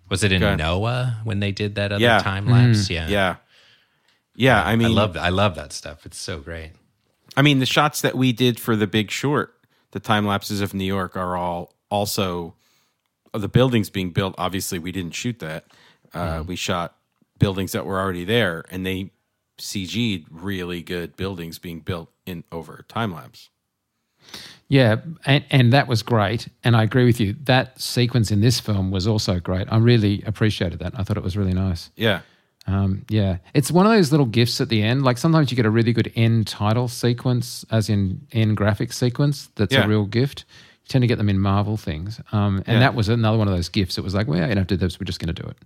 [0.10, 0.56] was it in Go.
[0.56, 2.20] Noah when they did that other Yeah.
[2.20, 2.88] time lapse?
[2.90, 3.08] Yeah.
[3.08, 3.36] Yeah,
[4.36, 4.62] yeah.
[4.64, 6.06] I mean, I love I love that stuff.
[6.06, 6.72] It's so great.
[7.36, 9.56] I mean, the shots that we did for The Big Short,
[9.94, 12.56] the time lapses of New York, are all also
[13.32, 14.36] the buildings being built.
[14.38, 15.66] Obviously, we didn't shoot that.
[16.14, 16.96] Uh, We shot
[17.40, 19.12] buildings that were already there, and they
[19.58, 23.50] CG'd really good buildings being built in over time lapse.
[24.68, 26.48] Yeah, and, and that was great.
[26.64, 27.36] And I agree with you.
[27.44, 29.68] That sequence in this film was also great.
[29.70, 30.94] I really appreciated that.
[30.98, 31.92] I thought it was really nice.
[31.96, 32.22] Yeah,
[32.66, 35.04] Um, yeah, it's one of those little gifts at the end.
[35.04, 39.50] Like sometimes you get a really good end title sequence, as in end graphic sequence.
[39.56, 39.84] That's Yeah.
[39.86, 40.46] a real gift.
[40.84, 42.80] You tend to get them in Marvel things, um, and Yeah.
[42.80, 43.98] that was another one of those gifts.
[43.98, 45.00] It was like, well, you don't have to do this.
[45.00, 45.58] We're just going to do it.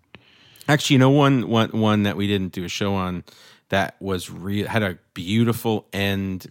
[0.69, 3.23] actually, you know one one one that we didn't do a show on
[3.69, 6.47] that was real had a beautiful end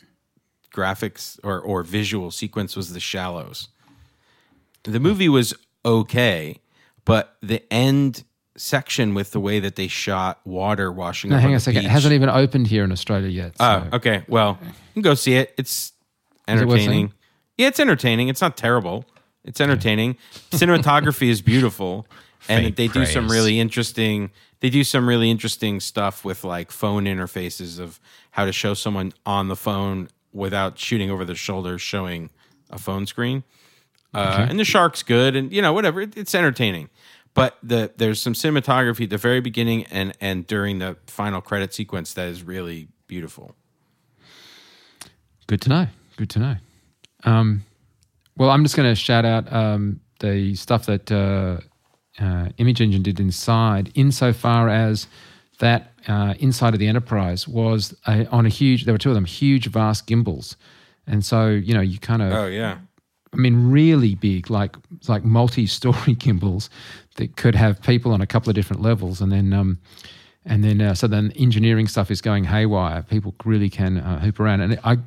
[0.72, 3.68] graphics or or visual sequence was the shallows.
[4.84, 6.60] The movie was okay,
[7.04, 8.24] but the end
[8.56, 11.80] section with the way that they shot water washing Now, up hang on a second.
[11.82, 13.54] beach- It hasn't even opened here in Australia yet.
[13.60, 14.24] Oh, okay.
[14.28, 15.54] Well, you can go see it.
[15.58, 15.92] It's
[16.48, 16.78] entertaining.
[16.88, 17.12] seeing?
[17.58, 18.28] yeah, it's entertaining.
[18.28, 19.04] It's not terrible.
[19.44, 20.16] It's entertaining.
[20.50, 22.06] Cinematography is beautiful,
[22.48, 24.30] and they do some really interesting.
[24.60, 28.00] They do some really interesting stuff with like phone interfaces of
[28.32, 32.30] how to show someone on the phone without shooting over their shoulder, showing
[32.70, 33.44] a phone screen.
[34.14, 36.00] Uh, And the shark's good, and you know whatever.
[36.00, 36.88] It, it's entertaining.
[37.36, 41.74] But the there's some cinematography at the very beginning and and during the final credit
[41.74, 43.54] sequence that is really beautiful.
[45.46, 45.86] Good to know.
[46.16, 46.56] Good to know.
[47.24, 47.64] Um,
[48.38, 51.58] well, I'm just going to shout out um, the stuff that uh,
[52.18, 55.06] uh, Image Engine did inside, insofar as
[55.58, 58.86] that uh, inside of the Enterprise was a, on a huge.
[58.86, 60.56] There were two of them, huge, vast gimbals,
[61.06, 62.32] and so you know you kind of.
[62.32, 62.78] Oh yeah.
[63.36, 64.76] I mean, really big, like
[65.08, 66.70] like multi-story gimbals
[67.16, 69.78] that could have people on a couple of different levels, and then um,
[70.46, 73.02] and then uh, so then engineering stuff is going haywire.
[73.02, 74.98] People really can uh, hoop around, and I,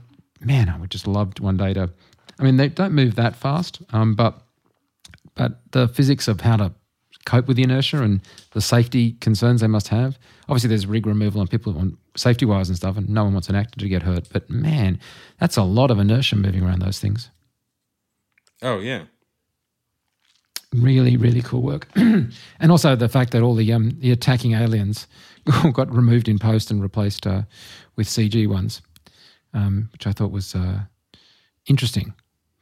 [0.42, 1.90] man, I would just love one day to.
[2.40, 4.42] I mean, they don't move that fast, um, but
[5.34, 6.72] but the physics of how to
[7.26, 8.22] cope with the inertia and
[8.52, 10.20] the safety concerns they must have.
[10.48, 13.50] Obviously, there's rig removal and people on safety wires and stuff, and no one wants
[13.50, 14.28] an actor to get hurt.
[14.32, 15.00] But man,
[15.40, 17.30] that's a lot of inertia moving around those things.
[18.62, 19.04] Oh yeah.
[20.74, 21.88] really really cool work.
[21.96, 25.08] And also the fact that all the um the attacking aliens
[25.74, 27.44] got removed in post and replaced uh,
[27.96, 28.82] with cg ones
[29.54, 30.80] um, which i thought was uh,
[31.66, 32.14] interesting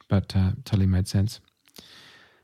[0.08, 1.40] but uh, totally made sense.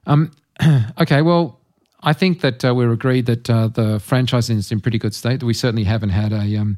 [0.06, 0.32] Um,
[1.00, 1.60] okay well
[2.02, 5.42] i think that uh, we're agreed that uh, the franchise is in pretty good state.
[5.42, 6.76] We certainly haven't had a um,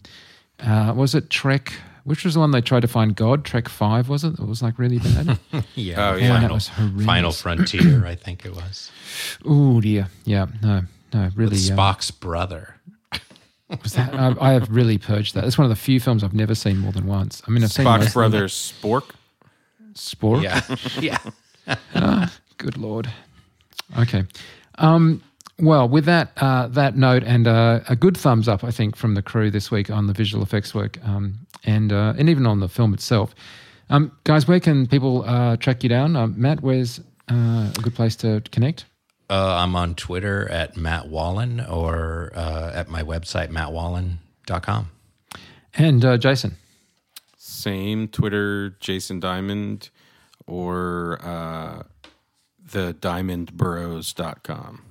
[0.61, 1.73] uh, was it trek
[2.07, 4.63] which was the one they tried to find god trek 5 was it it was
[4.63, 5.39] like really bad
[5.75, 6.11] Yeah.
[6.11, 6.29] Oh, the yeah.
[6.29, 7.07] that Final, was horrendous.
[7.07, 8.91] Final Frontier, I think it was.
[9.45, 10.83] oh dear yeah no
[11.13, 12.73] no really uh, Spock's brother.
[13.83, 15.43] Was that, I, I have really purged that.
[15.45, 17.43] It's one of the few films I've never seen more than once.
[17.49, 19.11] I mean, I've seen most Spock's of brother Spork.
[19.95, 20.43] Spork.
[21.01, 21.19] Yeah.
[21.95, 22.29] yeah.
[22.59, 23.11] Good lord.
[23.99, 24.25] Okay.
[24.79, 25.21] Um,
[25.61, 29.15] well, with that uh, that note and uh, a good thumbs up, I think, from
[29.15, 32.61] the crew this week on the visual effects work um, and uh, and even on
[32.61, 33.35] the film itself.
[33.89, 36.17] Um, guys, where can people uh, track you down?
[36.17, 37.01] Um, Matt, where's
[37.31, 38.85] uh, a good place to connect?
[39.29, 44.91] Uh, I'm on Twitter at Matt Wallin or uh, at my website, mattwallin.com.
[45.75, 46.57] And uh, Jason.
[47.37, 49.91] Same Twitter, Jason Diamond,
[50.47, 51.83] or uh,
[52.73, 54.86] the diamondburrows.com.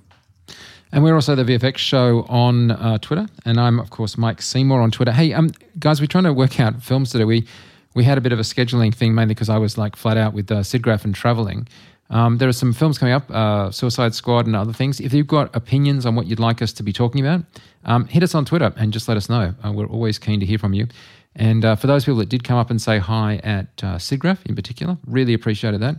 [0.92, 4.80] And we're also the VFX show on uh, Twitter, and I'm of course Mike Seymour
[4.80, 5.12] on Twitter.
[5.12, 7.24] Hey, um, guys, we're trying to work out films today.
[7.24, 7.46] We
[7.94, 10.34] we had a bit of a scheduling thing mainly because I was like flat out
[10.34, 11.66] with uh, SIGGRAPH and traveling.
[12.10, 15.00] Um, there are some films coming up, uh, Suicide Squad and other things.
[15.00, 17.44] If you've got opinions on what you'd like us to be talking about,
[17.84, 19.54] um, hit us on Twitter and just let us know.
[19.64, 20.86] Uh, we're always keen to hear from you.
[21.34, 24.46] And uh, for those people that did come up and say hi at uh, SIGGRAPH
[24.46, 25.96] in particular, really appreciated that.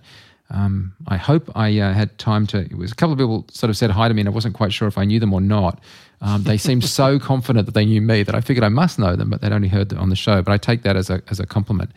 [0.49, 2.59] Um, I hope I uh, had time to.
[2.59, 4.55] It was a couple of people sort of said hi to me, and I wasn't
[4.55, 5.79] quite sure if I knew them or not.
[6.21, 9.15] Um, they seemed so confident that they knew me that I figured I must know
[9.15, 10.41] them, but they'd only heard on the show.
[10.41, 11.91] But I take that as a as a compliment.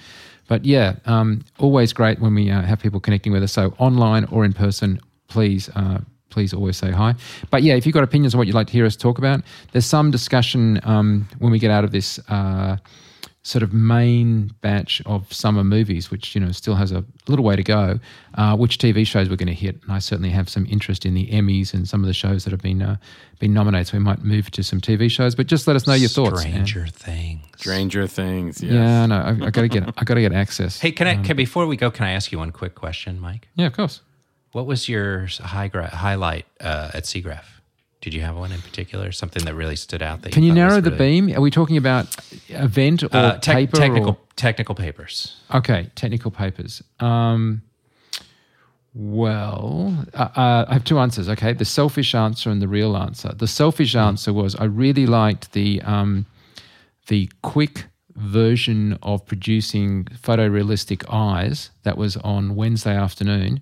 [0.48, 3.52] But yeah, um, always great when we uh, have people connecting with us.
[3.52, 5.68] So online or in person, please.
[5.74, 7.16] Uh, Please always say hi.
[7.50, 9.42] But yeah, if you've got opinions on what you'd like to hear us talk about,
[9.72, 12.76] there's some discussion um, when we get out of this uh,
[13.42, 17.56] sort of main batch of summer movies, which you know still has a little way
[17.56, 17.98] to go.
[18.34, 21.14] Uh, which TV shows we're going to hit, and I certainly have some interest in
[21.14, 22.96] the Emmys and some of the shows that have been uh,
[23.38, 23.88] been nominated.
[23.88, 26.40] So we might move to some TV shows, but just let us know your thoughts.
[26.42, 27.44] Stranger Things.
[27.56, 28.62] Stranger Things.
[28.62, 28.72] Yes.
[28.72, 30.78] Yeah, no, I, I got to get I got to get access.
[30.78, 31.16] Hey, can I?
[31.22, 33.48] Can, before we go, can I ask you one quick question, Mike?
[33.54, 34.02] Yeah, of course.
[34.52, 37.44] What was your high gra- highlight uh, at SIGGRAPH?
[38.00, 39.12] Did you have one in particular?
[39.12, 40.22] Something that really stood out?
[40.22, 41.36] That Can you was narrow the really- beam?
[41.36, 42.16] Are we talking about
[42.48, 43.76] event or Uh, tec- paper?
[43.76, 45.36] technical or- technical papers.
[45.54, 46.82] Okay, technical papers.
[46.98, 47.60] Um,
[48.94, 51.28] well, uh, uh, I have two answers.
[51.28, 53.32] Okay, the selfish answer and the real answer.
[53.36, 56.26] The selfish answer was I really liked the um,
[57.06, 57.86] the quick
[58.16, 63.60] version of producing photorealistic eyes that was on Wednesday afternoon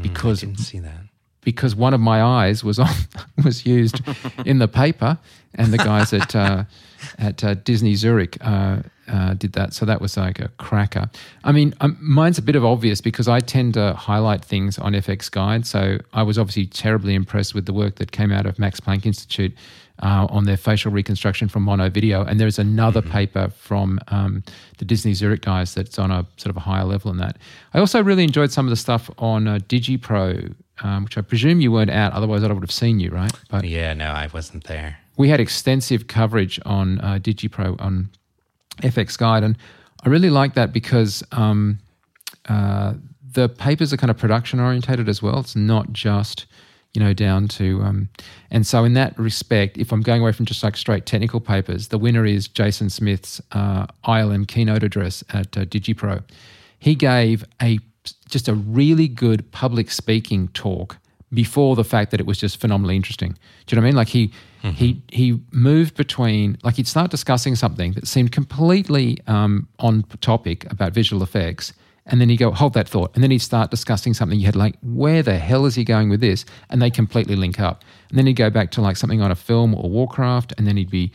[0.00, 1.02] because Didn't see that.
[1.42, 2.94] Because one of my eyes was on
[3.44, 4.00] was used
[4.44, 5.18] in the paper,
[5.54, 6.64] and the guys at uh,
[7.18, 9.72] at uh, Disney Zurich uh, uh, did that.
[9.72, 11.10] So that was like a cracker.
[11.44, 14.92] I mean, um, mine's a bit of obvious because I tend to highlight things on
[14.92, 15.66] FX Guide.
[15.66, 19.06] So I was obviously terribly impressed with the work that came out of Max Planck
[19.06, 19.54] Institute.
[20.02, 24.42] Uh, on their facial reconstruction from mono video, and there's another paper from um,
[24.78, 27.36] the Disney Zurich guys that's on a sort of a higher level than that.
[27.74, 31.60] I also really enjoyed some of the stuff on uh, DigiPro, um, which I presume
[31.60, 33.32] you weren't at, otherwise I would have seen you, right?
[33.48, 34.98] But Yeah, no, I wasn't there.
[35.16, 38.10] we had extensive coverage on uh, DigiPro on
[38.82, 39.56] FX Guide, and
[40.04, 41.78] I really like that because um,
[42.48, 42.94] uh,
[43.32, 45.40] the papers are kind of production orientated as well.
[45.40, 46.46] It's not just
[46.94, 48.08] you know down to um,
[48.50, 51.88] and so in that respect, if I'm going away from just like straight technical papers,
[51.88, 56.22] the winner is Jason Smith's uh, ILM keynote address at uh, DigiPro.
[56.78, 57.78] He gave a
[58.28, 60.98] just a really good public speaking talk
[61.32, 63.36] before the fact that it was just phenomenally interesting.
[63.66, 63.96] Do you know what I mean?
[63.96, 64.32] Like he
[64.74, 70.70] he he moved between like he'd start discussing something that seemed completely um, on topic
[70.70, 71.72] about visual effects,
[72.10, 74.56] and then he'd go hold that thought, and then he'd start discussing something you had
[74.56, 76.44] like where the hell is he going with this?
[76.68, 79.36] And they completely link up, and then he'd go back to like something on a
[79.36, 81.12] film or Warcraft, and then he'd be.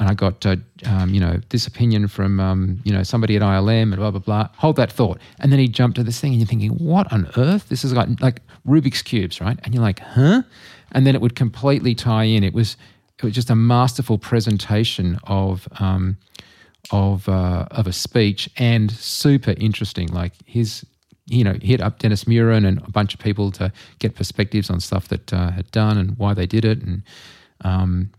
[0.00, 0.54] And I got, uh,
[0.86, 4.20] um, you know, this opinion from, um, you know, somebody at ILM and blah blah
[4.20, 4.48] blah.
[4.58, 7.28] Hold that thought, and then he jumped to this thing, and you're thinking, what on
[7.36, 7.68] earth?
[7.68, 9.58] This is like like Rubik's cubes, right?
[9.64, 10.42] And you're like, huh?
[10.92, 12.44] And then it would completely tie in.
[12.44, 12.76] It was
[13.18, 16.16] it was just a masterful presentation of um,
[16.90, 20.08] of uh, of a speech and super interesting.
[20.08, 20.84] Like his,
[21.26, 24.80] you know, hit up Dennis Muren and a bunch of people to get perspectives on
[24.80, 27.02] stuff that uh, had done and why they did it, and
[27.62, 28.10] um,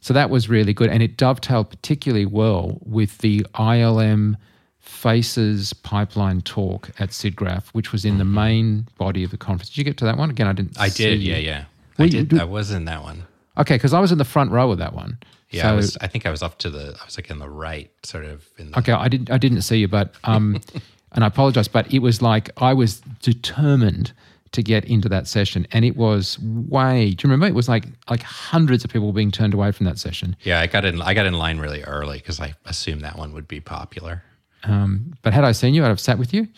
[0.00, 0.90] so that was really good.
[0.90, 4.36] And it dovetailed particularly well with the ILM
[4.80, 9.68] Faces pipeline talk at SIGGRAPH, which was in the main body of the conference.
[9.68, 10.30] Did you get to that one?
[10.30, 10.80] Again, I didn't.
[10.80, 11.20] I did.
[11.20, 11.32] you.
[11.34, 11.64] Yeah, yeah.
[11.98, 12.28] Well, I you did.
[12.30, 13.24] do- I was in that one.
[13.58, 15.18] Okay, because I was in the front row of that one.
[15.50, 15.96] Yeah, So- I was.
[16.00, 16.96] I think I was up to the.
[17.00, 18.78] I was like in the right, sort of in the.
[18.78, 19.30] Okay, I didn't.
[19.30, 20.60] I didn't see you, but um,
[21.12, 24.12] and I apologize, but it was like I was determined
[24.52, 27.10] to get into that session, and it was way.
[27.10, 27.46] Do you remember?
[27.46, 30.36] It was like like hundreds of people being turned away from that session.
[30.42, 31.00] Yeah, I got in.
[31.00, 34.22] I got in line really early because I assumed that one would be popular.
[34.64, 36.48] Um, but had I seen you, I'd have sat with you.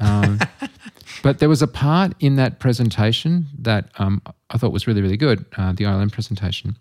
[0.00, 0.38] Um,
[1.22, 5.16] but there was a part in that presentation that um, I thought was really, really
[5.16, 6.76] good, uh, the ILM presentation,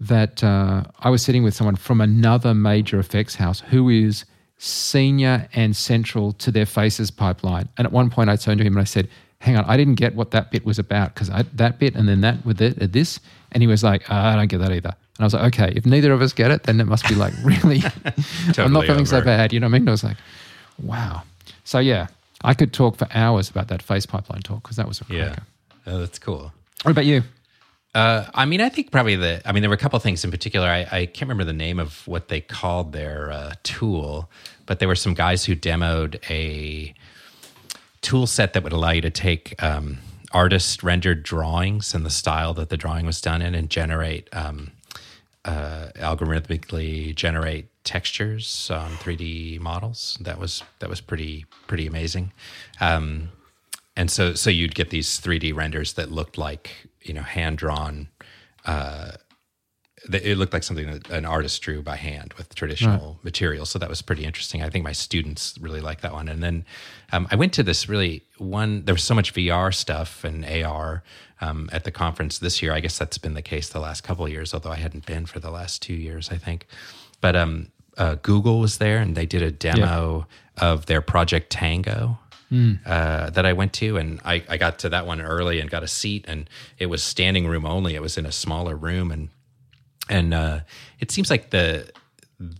[0.00, 4.24] that uh, I was sitting with someone from another major effects house who is
[4.58, 7.68] senior and central to their faces pipeline.
[7.76, 9.08] And at one point I turned to him and I said,
[9.40, 12.20] hang on, I didn't get what that bit was about because that bit and then
[12.22, 13.20] that with it, uh, this.
[13.52, 14.88] And he was like, "Ah, I don't get that either.
[14.90, 17.14] And I was like, okay, if neither of us get it, then it must be
[17.14, 19.52] like really, I'm not Totally feeling so bad.
[19.52, 19.88] You know what I mean?
[19.88, 20.16] I was like,
[20.82, 21.22] wow.
[21.64, 22.08] So yeah,
[22.44, 25.26] I could talk for hours about that face pipeline talk because that was a Yeah,
[25.28, 25.42] cracker.
[25.86, 26.52] oh, that's cool.
[26.82, 27.22] What about you?
[27.96, 29.40] Uh, I mean, I think probably the.
[29.46, 30.68] I mean, there were a couple things in particular.
[30.68, 34.28] I, I can't remember the name of what they called their uh, tool,
[34.66, 36.92] but there were some guys who demoed a
[38.02, 39.96] tool set that would allow you to take um,
[40.30, 44.72] artist rendered drawings and the style that the drawing was done in and generate um,
[45.46, 50.18] uh, algorithmically generate textures on 3D models.
[50.20, 52.32] That was that was pretty pretty amazing.
[52.78, 53.30] Um,
[53.96, 58.08] and so so you'd get these 3D renders that looked like you know hand drawn.
[58.64, 59.12] Uh,
[60.12, 63.70] it looked like something that an artist drew by hand with traditional materials.
[63.70, 64.62] So that was pretty interesting.
[64.62, 66.28] I think my students really liked that one.
[66.28, 66.64] And then
[67.12, 68.84] um, I went to this really one.
[68.84, 71.02] There was so much VR stuff and AR
[71.40, 72.72] um, at the conference this year.
[72.72, 75.26] I guess that's been the case the last couple of years, although I hadn't been
[75.26, 76.30] for the last two years.
[76.30, 76.66] I think,
[77.20, 80.26] but um, uh, Google was there and they did a demo
[80.58, 82.18] of their Project Tango
[82.52, 85.82] uh, that I went to, and I, I got to that one early and got
[85.82, 87.94] a seat, and it was standing room only.
[87.94, 89.28] It was in a smaller room, and
[90.08, 90.60] and uh,
[91.00, 91.90] it seems like the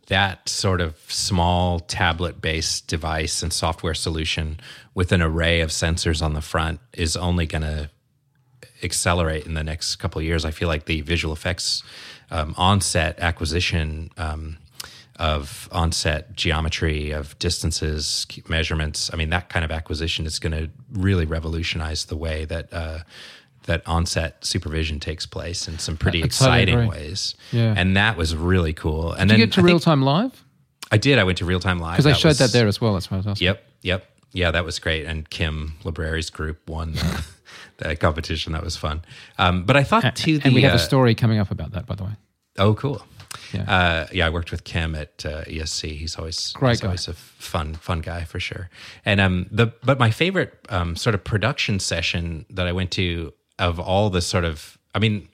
[0.08, 4.58] that sort of small tablet based device and software solution
[4.94, 7.90] with an array of sensors on the front is only going to
[8.82, 10.44] accelerate in the next couple of years.
[10.44, 11.82] I feel like the visual effects
[12.30, 14.58] um, onset acquisition um,
[15.18, 20.68] of onset geometry of distances measurements i mean that kind of acquisition is going to
[20.92, 22.98] really revolutionize the way that uh,
[23.64, 26.88] that onset supervision takes place in some pretty I totally exciting agree.
[26.88, 27.74] ways Yeah.
[27.76, 30.44] and that was really cool and Did then you get to real time live?
[30.92, 32.80] i did i went to real time live Because they showed was- that there as
[32.80, 32.92] well.
[32.94, 33.46] That's what I was asking.
[33.46, 35.06] Yep, yep, yeah, that was great.
[35.06, 37.24] And Kim Libreri's group won the,
[37.78, 38.52] the competition.
[38.52, 39.02] That was fun.
[39.38, 40.38] Um, but I thought too.
[40.38, 42.10] The, and we have uh, a story coming up about that, by the way.
[42.58, 43.02] Oh, cool.
[43.52, 43.62] Yeah.
[43.62, 45.96] Uh, yeah, I worked with Kim at uh, ESC.
[45.96, 46.88] He's always Great he's guy.
[46.88, 48.68] always a fun fun guy for sure.
[49.04, 53.32] And um, the but my favorite um, sort of production session that I went to
[53.58, 55.28] of all the sort of I mean.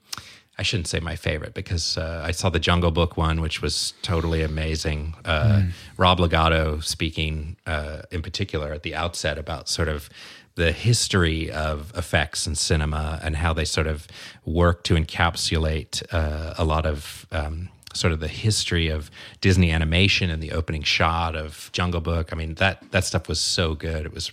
[0.59, 3.94] I shouldn't say my favorite because uh, I saw the Jungle Book one, which was
[4.03, 5.14] totally amazing.
[5.24, 5.62] Uh,
[5.96, 10.11] Rob Legato speaking uh, in particular at the outset about sort of
[10.57, 14.07] the history of effects in cinema and how they sort of
[14.44, 20.30] work to encapsulate uh, a lot of um, sort of the history of Disney animation
[20.30, 22.32] and the opening shot of Jungle Book.
[22.32, 24.07] I mean that that stuff was so good.
[24.07, 24.32] It was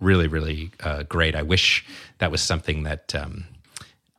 [0.00, 1.34] really really uh, great.
[1.34, 1.84] I wish
[2.18, 3.14] that was something that.
[3.14, 3.44] Um,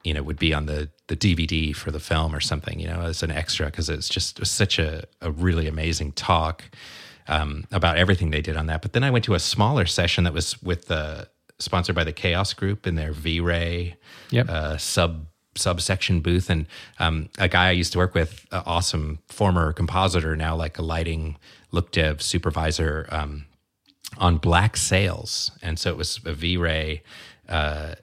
[0.04, 3.02] you know would be on the the DVD for the film or something you know
[3.02, 6.64] as an extra because it's just it was such a, a really amazing talk
[7.28, 10.24] um, about everything they did on that but then I went to a smaller session
[10.26, 11.28] that was with the
[11.58, 13.96] sponsored by the Chaos Group in their V-Ray
[14.30, 14.50] Yep.
[14.50, 15.26] uh, sub
[15.56, 16.66] subsection booth and
[17.00, 21.38] um, a guy I used to work with awesome former compositor now like a lighting
[21.72, 23.46] look dev supervisor um,
[24.18, 27.02] on black sails and so it was a V-Ray
[27.48, 27.96] uh,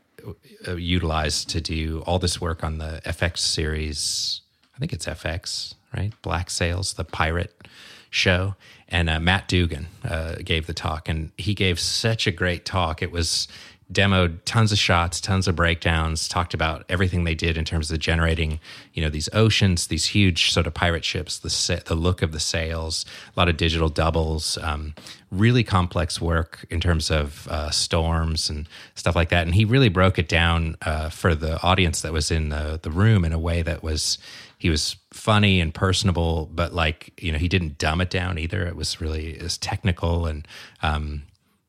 [0.66, 4.40] uh, utilized to do all this work on the FX series.
[4.74, 6.12] I think it's FX, right?
[6.22, 7.66] Black Sails, the pirate
[8.10, 8.54] show.
[8.88, 13.02] And uh, Matt Dugan uh, gave the talk, and he gave such a great talk.
[13.02, 13.48] It was
[13.92, 17.98] demoed tons of shots, tons of breakdowns, talked about everything they did in terms of
[17.98, 18.58] generating,
[18.94, 22.32] you know, these oceans, these huge sort of pirate ships, the sa- the look of
[22.32, 23.04] the sails,
[23.36, 24.94] a lot of digital doubles, um,
[25.30, 29.46] really complex work in terms of uh, storms and stuff like that.
[29.46, 32.90] And he really broke it down uh, for the audience that was in the the
[32.90, 34.18] room in a way that was
[34.58, 38.66] he was funny and personable, but like you know he didn't dumb it down either.
[38.66, 40.46] It was really was technical and.
[40.82, 41.24] Um,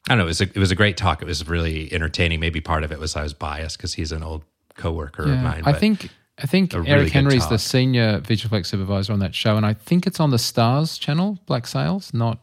[0.09, 0.25] I don't know.
[0.25, 1.21] It was a, it was a great talk.
[1.21, 2.39] It was really entertaining.
[2.39, 4.43] Maybe part of it was I was biased because he's an old
[4.75, 5.63] coworker of mine.
[5.65, 9.33] I think I think really Eric good Henry's the senior visual effects supervisor on that
[9.33, 12.39] show, and I think it's on the Starz channel, Black Sails, not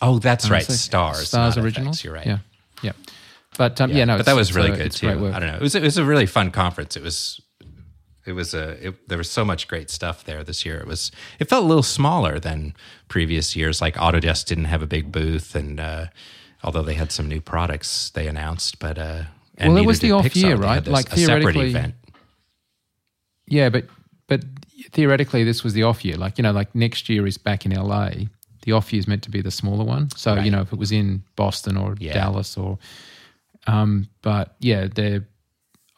[0.00, 0.62] Oh, that's right.
[0.62, 1.34] Starz.
[1.34, 1.56] Starz.
[1.56, 2.26] FX, You're right.
[2.26, 2.38] Yeah,
[2.82, 2.92] yeah.
[3.56, 5.08] But um, yeah, no, but that was really uh, good too.
[5.08, 5.56] I don't know.
[5.56, 6.96] It was it was a really fun conference.
[6.96, 7.40] It was
[8.24, 10.78] it was a it, there was so much great stuff there this year.
[10.78, 11.10] It was
[11.40, 12.74] it felt a little smaller than
[13.08, 13.80] previous years.
[13.80, 16.06] Like Autodesk didn't have a big booth, and uh,
[16.62, 19.24] although they had some new products they announced, but uh,
[19.56, 20.36] and Well, it was the off Pixar.
[20.42, 20.86] year, right?
[20.86, 21.94] Like, a separate theoretically- event.
[23.46, 23.86] Yeah, but
[24.26, 24.44] but
[24.92, 26.16] theoretically, this was the off year.
[26.16, 28.10] Like you know, like next year is back in LA.
[28.62, 30.10] The off year is meant to be the smaller one.
[30.16, 32.12] So you know, if it was in Boston or Yeah.
[32.14, 32.78] Dallas or,
[33.66, 35.26] um, but yeah, they're.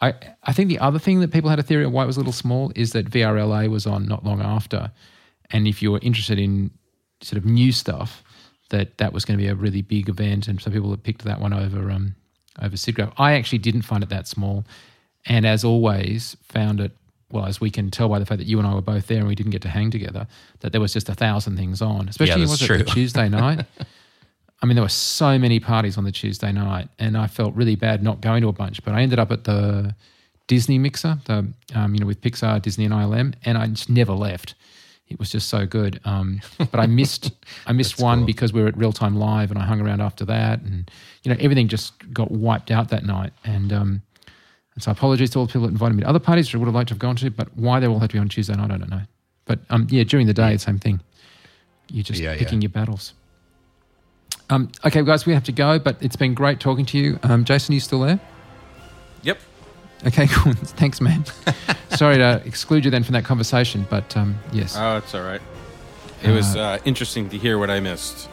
[0.00, 2.16] I I think the other thing that people had a theory of why it was
[2.16, 4.92] a little small is that VRLA was on not long after,
[5.50, 6.70] and if you were interested in
[7.20, 8.22] sort of new stuff,
[8.71, 11.25] that that was going to be a really big event, and some people had picked
[11.25, 12.14] that one over um
[12.61, 13.12] over SIGGRAPH.
[13.16, 14.64] I actually didn't find it that small,
[15.27, 16.93] and as always, found it
[17.31, 19.18] well as we can tell by the fact that you and I were both there
[19.18, 20.27] and we didn't get to hang together.
[20.61, 22.85] That there was just a thousand things on, especially that's was it the.
[22.85, 23.66] Tuesday night.
[24.62, 27.77] I mean, there were so many parties on the Tuesday night, and I felt really
[27.77, 28.83] bad not going to a bunch.
[28.85, 29.95] But I ended up at the
[30.49, 34.12] Disney Mixer, the um, you know with Pixar, Disney, and ILM, and I just never
[34.12, 34.55] left.
[35.11, 36.00] It was just so good.
[36.04, 37.32] Um, but I missed
[37.66, 38.26] I missed one cool.
[38.26, 40.90] because we were at Real Time Live, and I hung around after that, and
[41.22, 43.32] you know everything just got wiped out that night.
[43.44, 44.02] And um,
[44.74, 46.58] and so apologies to all the people that invited me to other parties which I
[46.58, 48.28] would have liked to have gone to, but why they all had to be on
[48.28, 49.02] Tuesday night, I don't know.
[49.44, 51.00] But um, yeah, during the day, same thing.
[51.92, 52.66] You're just Yeah, picking yeah.
[52.66, 53.14] your battles.
[54.48, 57.18] Um, okay, guys, we have to go, but it's been great talking to you.
[57.24, 58.20] Um, Jason, you still there?
[59.22, 59.38] Yep.
[60.07, 60.53] Okay, cool.
[60.55, 61.24] Thanks, man.
[61.90, 64.76] Sorry to exclude you then from that conversation, but um, yes.
[64.78, 65.42] Oh, it's all right.
[66.22, 68.28] It was uh, interesting to hear what I missed.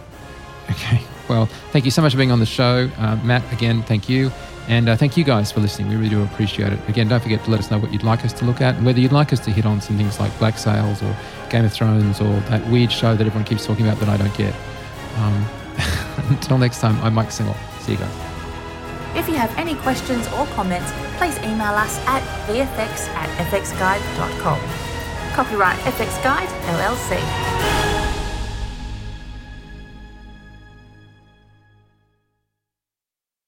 [0.70, 1.02] Okay.
[1.30, 2.90] Well, thank you so much for being on the show.
[2.98, 4.32] Uh, Matt, again, thank you.
[4.68, 5.88] And uh, thank you guys for listening.
[5.88, 6.80] We really do appreciate it.
[6.90, 8.86] Again, don't forget to let us know what you'd like us to look at and
[8.86, 11.16] whether you'd like us to hit on some things like Black Sails or
[11.50, 14.36] Game of Thrones or that weird show that everyone keeps talking about that I don't
[14.36, 14.54] get.
[15.16, 15.46] Um,
[16.30, 17.56] until next time, I'm Mike Singel.
[17.80, 18.27] See you guys.
[19.18, 24.60] If you have any questions or comments, please email us at vfx at fxguide.com.
[25.34, 26.48] Copyright FX Guide,
[26.78, 27.97] LLC.